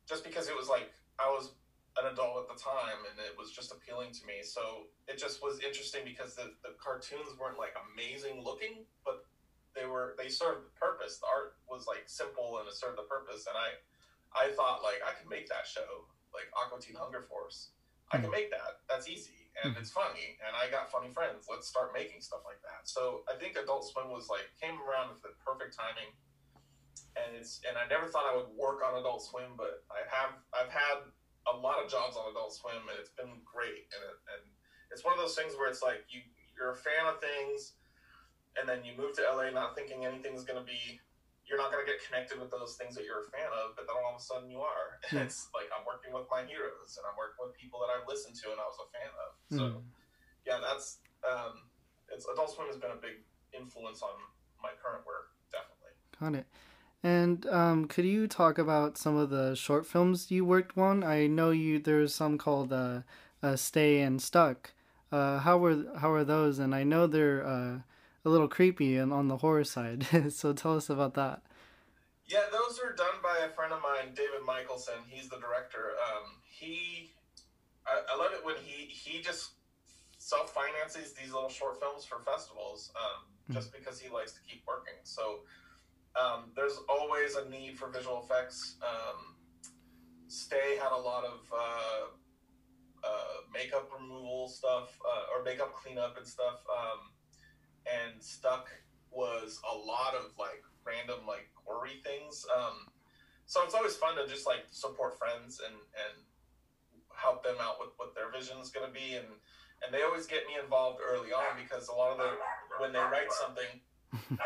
just 0.07 0.23
because 0.23 0.47
it 0.47 0.55
was 0.55 0.69
like 0.69 0.89
I 1.19 1.29
was 1.29 1.53
an 1.97 2.11
adult 2.11 2.43
at 2.43 2.47
the 2.51 2.59
time 2.59 3.07
and 3.09 3.15
it 3.23 3.37
was 3.37 3.51
just 3.51 3.71
appealing 3.71 4.11
to 4.11 4.25
me. 4.25 4.43
So 4.43 4.87
it 5.07 5.17
just 5.17 5.41
was 5.41 5.59
interesting 5.63 6.03
because 6.03 6.35
the, 6.35 6.51
the 6.63 6.75
cartoons 6.75 7.31
weren't 7.39 7.57
like 7.57 7.71
amazing 7.79 8.43
looking, 8.43 8.83
but 9.05 9.23
they 9.73 9.85
were 9.85 10.15
they 10.17 10.27
served 10.29 10.65
the 10.67 10.75
purpose. 10.79 11.17
The 11.19 11.27
art 11.27 11.55
was 11.67 11.87
like 11.87 12.03
simple 12.07 12.59
and 12.59 12.67
it 12.67 12.75
served 12.75 12.97
the 12.97 13.07
purpose. 13.07 13.47
And 13.47 13.55
I 13.57 13.79
I 14.35 14.51
thought 14.51 14.83
like 14.83 14.99
I 15.05 15.11
could 15.15 15.29
make 15.29 15.47
that 15.49 15.65
show, 15.67 16.05
like 16.33 16.51
Aqua 16.55 16.79
Teen 16.79 16.95
Hunger 16.95 17.21
Force. 17.21 17.71
I 18.11 18.19
can 18.19 18.29
make 18.29 18.51
that. 18.51 18.83
That's 18.87 19.07
easy 19.07 19.49
and 19.63 19.73
Mhm. 19.73 19.79
it's 19.79 19.89
funny 19.91 20.37
and 20.45 20.55
I 20.55 20.69
got 20.69 20.91
funny 20.91 21.09
friends. 21.09 21.47
Let's 21.49 21.67
start 21.67 21.93
making 21.93 22.21
stuff 22.21 22.43
like 22.45 22.61
that. 22.61 22.87
So 22.87 23.23
I 23.31 23.35
think 23.35 23.55
Adult 23.55 23.87
Swim 23.87 24.11
was 24.11 24.29
like 24.29 24.51
came 24.59 24.77
around 24.81 25.09
with 25.15 25.21
the 25.23 25.31
perfect 25.43 25.75
timing. 25.75 26.11
And 27.15 27.35
it's 27.35 27.61
and 27.63 27.79
I 27.79 27.87
never 27.87 28.11
thought 28.11 28.27
I 28.27 28.35
would 28.35 28.51
work 28.59 28.83
on 28.83 28.99
Adult 28.99 29.23
Swim, 29.23 29.55
but 29.55 29.87
I 29.87 30.03
have 30.11 30.35
I've 30.51 30.71
had 30.71 31.07
a 31.47 31.55
lot 31.55 31.79
of 31.79 31.87
jobs 31.87 32.19
on 32.19 32.27
Adult 32.27 32.51
Swim, 32.51 32.83
and 32.91 32.97
it's 32.99 33.13
been 33.15 33.39
great. 33.47 33.87
And, 33.95 34.01
it, 34.03 34.17
and 34.35 34.43
it's 34.91 35.05
one 35.07 35.15
of 35.15 35.19
those 35.21 35.37
things 35.37 35.55
where 35.55 35.71
it's 35.71 35.79
like 35.79 36.03
you 36.11 36.19
you're 36.51 36.75
a 36.75 36.79
fan 36.79 37.07
of 37.07 37.23
things, 37.23 37.79
and 38.59 38.67
then 38.67 38.83
you 38.83 38.95
move 38.99 39.15
to 39.15 39.23
LA 39.23 39.47
not 39.51 39.75
thinking 39.79 40.03
anything's 40.03 40.43
gonna 40.43 40.67
be. 40.67 40.99
You're 41.47 41.61
not 41.61 41.69
gonna 41.71 41.85
get 41.87 42.01
connected 42.03 42.41
with 42.41 42.49
those 42.49 42.75
things 42.75 42.97
that 42.99 43.05
you're 43.07 43.21
a 43.23 43.29
fan 43.31 43.47
of, 43.53 43.77
but 43.77 43.85
then 43.87 43.95
all 43.95 44.17
of 44.17 44.19
a 44.19 44.23
sudden 44.23 44.49
you 44.51 44.59
are. 44.59 44.99
And 45.07 45.21
Hmm. 45.21 45.23
it's 45.29 45.47
like 45.55 45.71
I'm 45.71 45.85
working 45.87 46.11
with 46.11 46.27
my 46.27 46.43
heroes, 46.43 46.99
and 46.99 47.05
I'm 47.07 47.15
working 47.15 47.39
with 47.39 47.55
people 47.55 47.79
that 47.85 47.93
I've 47.95 48.03
listened 48.11 48.35
to 48.43 48.51
and 48.51 48.59
I 48.59 48.65
was 48.67 48.79
a 48.83 48.87
fan 48.91 49.11
of. 49.15 49.29
So 49.55 49.63
Mm. 49.79 49.87
yeah, 50.43 50.59
that's 50.59 50.99
um, 51.23 51.71
it's 52.11 52.27
Adult 52.27 52.51
Swim 52.51 52.67
has 52.67 52.75
been 52.75 52.91
a 52.91 52.99
big 52.99 53.23
influence 53.55 54.01
on 54.03 54.13
my 54.61 54.75
current 54.83 55.05
work, 55.05 55.31
definitely. 55.53 55.93
Got 56.19 56.35
it. 56.43 56.47
And 57.05 57.45
um, 57.51 57.85
could 57.85 58.05
you 58.05 58.25
talk 58.25 58.57
about 58.57 58.97
some 58.97 59.15
of 59.15 59.29
the 59.29 59.53
short 59.53 59.85
films 59.85 60.31
you 60.31 60.43
worked 60.43 60.75
on? 60.75 61.03
I 61.03 61.27
know 61.27 61.51
you 61.51 61.77
there's 61.77 62.15
some 62.15 62.39
called 62.39 62.73
uh, 62.73 63.01
uh, 63.43 63.55
Stay 63.57 64.01
and 64.01 64.19
Stuck. 64.19 64.73
Uh, 65.11 65.37
how 65.37 65.59
were 65.59 65.85
how 65.99 66.11
are 66.11 66.23
those? 66.23 66.57
And 66.57 66.73
I 66.73 66.81
know 66.83 67.05
they're 67.05 67.45
uh, 67.45 67.77
a 68.25 68.29
little 68.29 68.47
creepy 68.47 68.97
and 68.97 69.13
on 69.13 69.27
the 69.27 69.37
horror 69.37 69.63
side. 69.63 70.07
so 70.33 70.51
tell 70.51 70.75
us 70.75 70.89
about 70.89 71.13
that. 71.13 71.43
Yeah, 72.25 72.45
those 72.51 72.79
are 72.79 72.95
done 72.95 73.21
by 73.21 73.45
a 73.45 73.49
friend 73.49 73.71
of 73.71 73.83
mine, 73.83 74.15
David 74.15 74.41
Michelson. 74.43 75.05
He's 75.07 75.29
the 75.29 75.37
director. 75.37 75.91
Um, 76.09 76.31
he, 76.49 77.11
I, 77.85 78.01
I 78.15 78.17
love 78.17 78.31
it 78.33 78.43
when 78.43 78.55
he 78.63 78.87
he 78.87 79.21
just 79.21 79.51
self 80.17 80.51
finances 80.55 81.13
these 81.13 81.31
little 81.31 81.49
short 81.49 81.79
films 81.79 82.03
for 82.03 82.17
festivals, 82.17 82.91
um, 82.95 83.53
just 83.53 83.71
because 83.71 83.99
he 83.99 84.09
likes 84.09 84.31
to 84.31 84.39
keep 84.49 84.63
working. 84.67 84.97
So 85.03 85.41
um, 86.19 86.51
there's 86.55 86.77
always 86.89 87.35
a 87.35 87.49
need 87.49 87.77
for 87.77 87.89
visual 87.89 88.23
effects. 88.23 88.77
Um, 88.81 89.35
Stay 90.27 90.77
had 90.81 90.91
a 90.91 90.99
lot 90.99 91.23
of 91.23 91.39
uh, 91.53 92.05
uh, 93.03 93.35
makeup 93.53 93.89
removal 93.97 94.47
stuff 94.47 94.97
uh, 95.05 95.35
or 95.37 95.43
makeup 95.43 95.73
cleanup 95.73 96.17
and 96.17 96.25
stuff. 96.25 96.63
Um, 96.69 97.11
and 97.85 98.21
Stuck 98.21 98.69
was 99.11 99.59
a 99.71 99.75
lot 99.75 100.15
of 100.15 100.31
like 100.37 100.63
random 100.85 101.25
like 101.27 101.49
gory 101.65 102.01
things. 102.03 102.45
Um, 102.55 102.87
so 103.45 103.63
it's 103.63 103.75
always 103.75 103.95
fun 103.95 104.15
to 104.17 104.27
just 104.27 104.47
like 104.47 104.65
support 104.71 105.17
friends 105.17 105.61
and 105.65 105.75
and 105.75 106.25
help 107.15 107.43
them 107.43 107.55
out 107.61 107.79
with 107.79 107.89
what 107.97 108.13
their 108.13 108.31
vision 108.31 108.57
is 108.59 108.69
going 108.69 108.85
to 108.85 108.91
be 108.91 109.15
and 109.15 109.27
and 109.83 109.93
they 109.93 110.03
always 110.03 110.25
get 110.25 110.45
me 110.47 110.53
involved 110.61 110.99
early 110.99 111.31
on 111.31 111.55
because 111.61 111.87
a 111.87 111.93
lot 111.93 112.11
of 112.11 112.17
the 112.17 112.31
when 112.79 112.91
they 112.91 112.99
write 112.99 113.31
something 113.31 113.79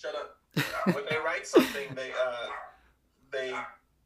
shut 0.00 0.14
up 0.14 0.38
when 0.94 1.04
they 1.10 1.18
write 1.18 1.46
something 1.46 1.86
they 1.94 2.10
uh 2.12 2.46
they 3.30 3.52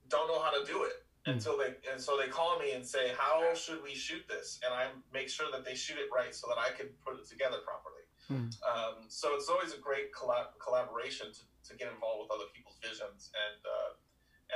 don't 0.08 0.26
know 0.28 0.40
how 0.42 0.50
to 0.50 0.64
do 0.64 0.82
it 0.84 1.04
until 1.26 1.56
they 1.56 1.74
and 1.92 2.00
so 2.00 2.16
they 2.18 2.26
call 2.28 2.58
me 2.58 2.72
and 2.72 2.84
say 2.84 3.12
how 3.16 3.54
should 3.54 3.80
we 3.82 3.94
shoot 3.94 4.22
this 4.28 4.58
and 4.64 4.74
i 4.74 4.86
make 5.12 5.28
sure 5.28 5.46
that 5.52 5.64
they 5.64 5.74
shoot 5.74 5.96
it 5.98 6.08
right 6.14 6.34
so 6.34 6.48
that 6.48 6.58
i 6.58 6.70
can 6.76 6.86
put 7.04 7.14
it 7.18 7.28
together 7.28 7.58
properly 7.64 8.00
Hmm. 8.28 8.46
um, 8.62 8.94
so 9.08 9.34
it's 9.34 9.48
always 9.48 9.74
a 9.74 9.78
great 9.78 10.12
collab- 10.14 10.54
collaboration 10.64 11.26
to, 11.34 11.40
to 11.68 11.76
get 11.76 11.90
involved 11.92 12.20
with 12.22 12.30
other 12.30 12.48
people's 12.54 12.78
visions 12.80 13.30
and 13.34 13.58
uh, 13.66 13.90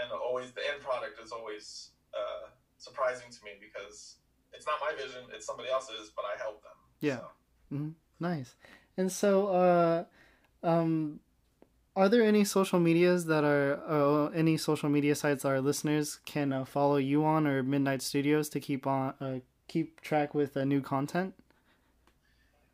and 0.00 0.12
always 0.12 0.52
the 0.52 0.60
end 0.72 0.80
product 0.84 1.18
is 1.22 1.32
always 1.32 1.90
uh, 2.14 2.46
surprising 2.78 3.26
to 3.28 3.38
me 3.44 3.58
because 3.60 4.16
it's 4.52 4.66
not 4.66 4.76
my 4.80 4.92
vision 4.94 5.22
it's 5.34 5.44
somebody 5.44 5.68
else's 5.68 6.12
but 6.14 6.24
i 6.24 6.38
help 6.40 6.62
them 6.62 6.78
Yeah. 7.00 7.26
So, 7.70 7.90
Nice. 8.20 8.54
And 8.96 9.10
so, 9.10 9.48
uh, 9.48 10.04
um, 10.62 11.18
are 11.96 12.10
there 12.10 12.22
any 12.22 12.44
social 12.44 12.78
medias 12.78 13.24
that 13.24 13.42
are 13.42 13.80
uh, 13.88 14.28
any 14.28 14.58
social 14.58 14.90
media 14.90 15.14
sites 15.14 15.44
our 15.44 15.60
listeners 15.60 16.20
can 16.26 16.52
uh, 16.52 16.64
follow 16.64 16.98
you 16.98 17.24
on 17.24 17.46
or 17.46 17.62
Midnight 17.62 18.02
Studios 18.02 18.50
to 18.50 18.60
keep 18.60 18.86
on 18.86 19.14
uh, 19.20 19.38
keep 19.66 20.00
track 20.02 20.34
with 20.34 20.56
uh, 20.56 20.64
new 20.64 20.82
content? 20.82 21.34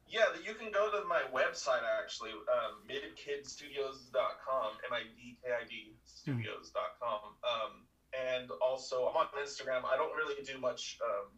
yeah 0.09 0.27
you 0.45 0.55
can 0.55 0.71
go 0.71 0.91
to 0.91 1.07
my 1.09 1.23
website 1.33 1.81
actually 2.03 2.31
um, 2.31 2.83
midkidstudios.com 2.91 4.71
m-i-d-k-i-d 4.91 5.95
studios.com 6.05 7.21
um, 7.49 7.73
and 8.13 8.51
also 8.61 9.09
i'm 9.09 9.17
on 9.17 9.27
instagram. 9.43 9.83
I 9.85 9.97
don't 9.97 10.15
really 10.15 10.43
do 10.45 10.59
much 10.59 10.99
um, 11.03 11.29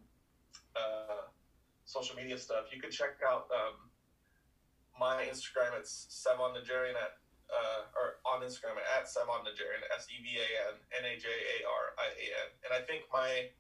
uh, 0.75 1.23
social 1.85 2.17
media 2.17 2.37
stuff. 2.39 2.65
You 2.75 2.81
can 2.81 2.91
check 2.91 3.21
out 3.29 3.47
um, 3.55 3.91
my 4.99 5.25
instagram. 5.25 5.79
It's 5.79 6.27
Sevan 6.27 6.57
Najarian 6.57 6.97
at 6.97 7.13
Instagram 8.45 8.77
at 8.95 9.09
Sevan 9.09 9.43
Najarian, 9.43 9.83
S 9.97 10.07
E 10.13 10.21
V 10.21 10.27
A 10.37 10.49
N 10.71 10.77
N 11.01 11.05
A 11.09 11.15
J 11.19 11.27
A 11.27 11.57
R 11.65 11.85
I 11.99 12.09
A 12.13 12.27
N. 12.45 12.49
And 12.65 12.71
I 12.77 12.81
think 12.87 13.09
my 13.13 13.51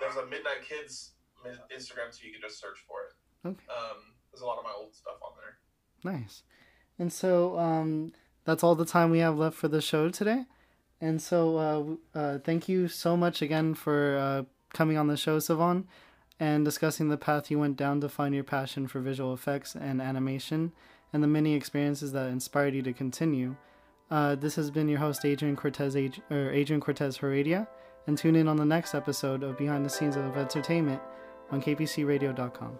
there's 0.00 0.16
a 0.16 0.26
Midnight 0.26 0.62
Kids 0.68 1.12
Instagram 1.74 2.12
so 2.12 2.20
You 2.24 2.32
can 2.32 2.42
just 2.42 2.60
search 2.60 2.78
for 2.88 2.96
it. 3.04 3.48
Okay. 3.48 3.64
Um, 3.70 4.14
there's 4.30 4.42
a 4.42 4.46
lot 4.46 4.58
of 4.58 4.64
my 4.64 4.72
old 4.76 4.94
stuff 4.94 5.14
on 5.22 5.32
there. 5.36 6.12
Nice. 6.12 6.42
And 6.98 7.12
so 7.12 7.58
um, 7.58 8.12
that's 8.44 8.64
all 8.64 8.74
the 8.74 8.84
time 8.84 9.10
we 9.10 9.20
have 9.20 9.38
left 9.38 9.56
for 9.56 9.68
the 9.68 9.80
show 9.80 10.08
today. 10.08 10.44
And 11.00 11.20
so 11.20 11.98
uh, 12.14 12.18
uh, 12.18 12.38
thank 12.38 12.68
you 12.68 12.88
so 12.88 13.16
much 13.16 13.42
again 13.42 13.74
for 13.74 14.16
uh, 14.16 14.42
coming 14.72 14.96
on 14.96 15.06
the 15.06 15.16
show, 15.16 15.38
Sevan, 15.38 15.84
and 16.40 16.64
discussing 16.64 17.08
the 17.08 17.18
path 17.18 17.50
you 17.50 17.58
went 17.58 17.76
down 17.76 18.00
to 18.00 18.08
find 18.08 18.34
your 18.34 18.44
passion 18.44 18.88
for 18.88 19.00
visual 19.00 19.34
effects 19.34 19.74
and 19.74 20.00
animation 20.00 20.72
and 21.12 21.22
the 21.22 21.28
many 21.28 21.54
experiences 21.54 22.12
that 22.12 22.28
inspired 22.28 22.74
you 22.74 22.82
to 22.82 22.92
continue. 22.92 23.56
Uh, 24.10 24.34
this 24.36 24.54
has 24.54 24.70
been 24.70 24.88
your 24.88 24.98
host, 25.00 25.24
Adrian 25.24 25.56
Cortes, 25.56 25.96
Ad- 25.96 26.22
or 26.30 26.50
Adrian 26.52 26.80
Cortes 26.80 27.16
Heredia, 27.18 27.68
and 28.06 28.16
tune 28.16 28.36
in 28.36 28.46
on 28.46 28.56
the 28.56 28.64
next 28.64 28.94
episode 28.94 29.42
of 29.42 29.58
Behind 29.58 29.84
the 29.84 29.90
Scenes 29.90 30.16
of 30.16 30.36
Entertainment 30.36 31.00
on 31.50 31.60
kpcradio.com. 31.60 32.78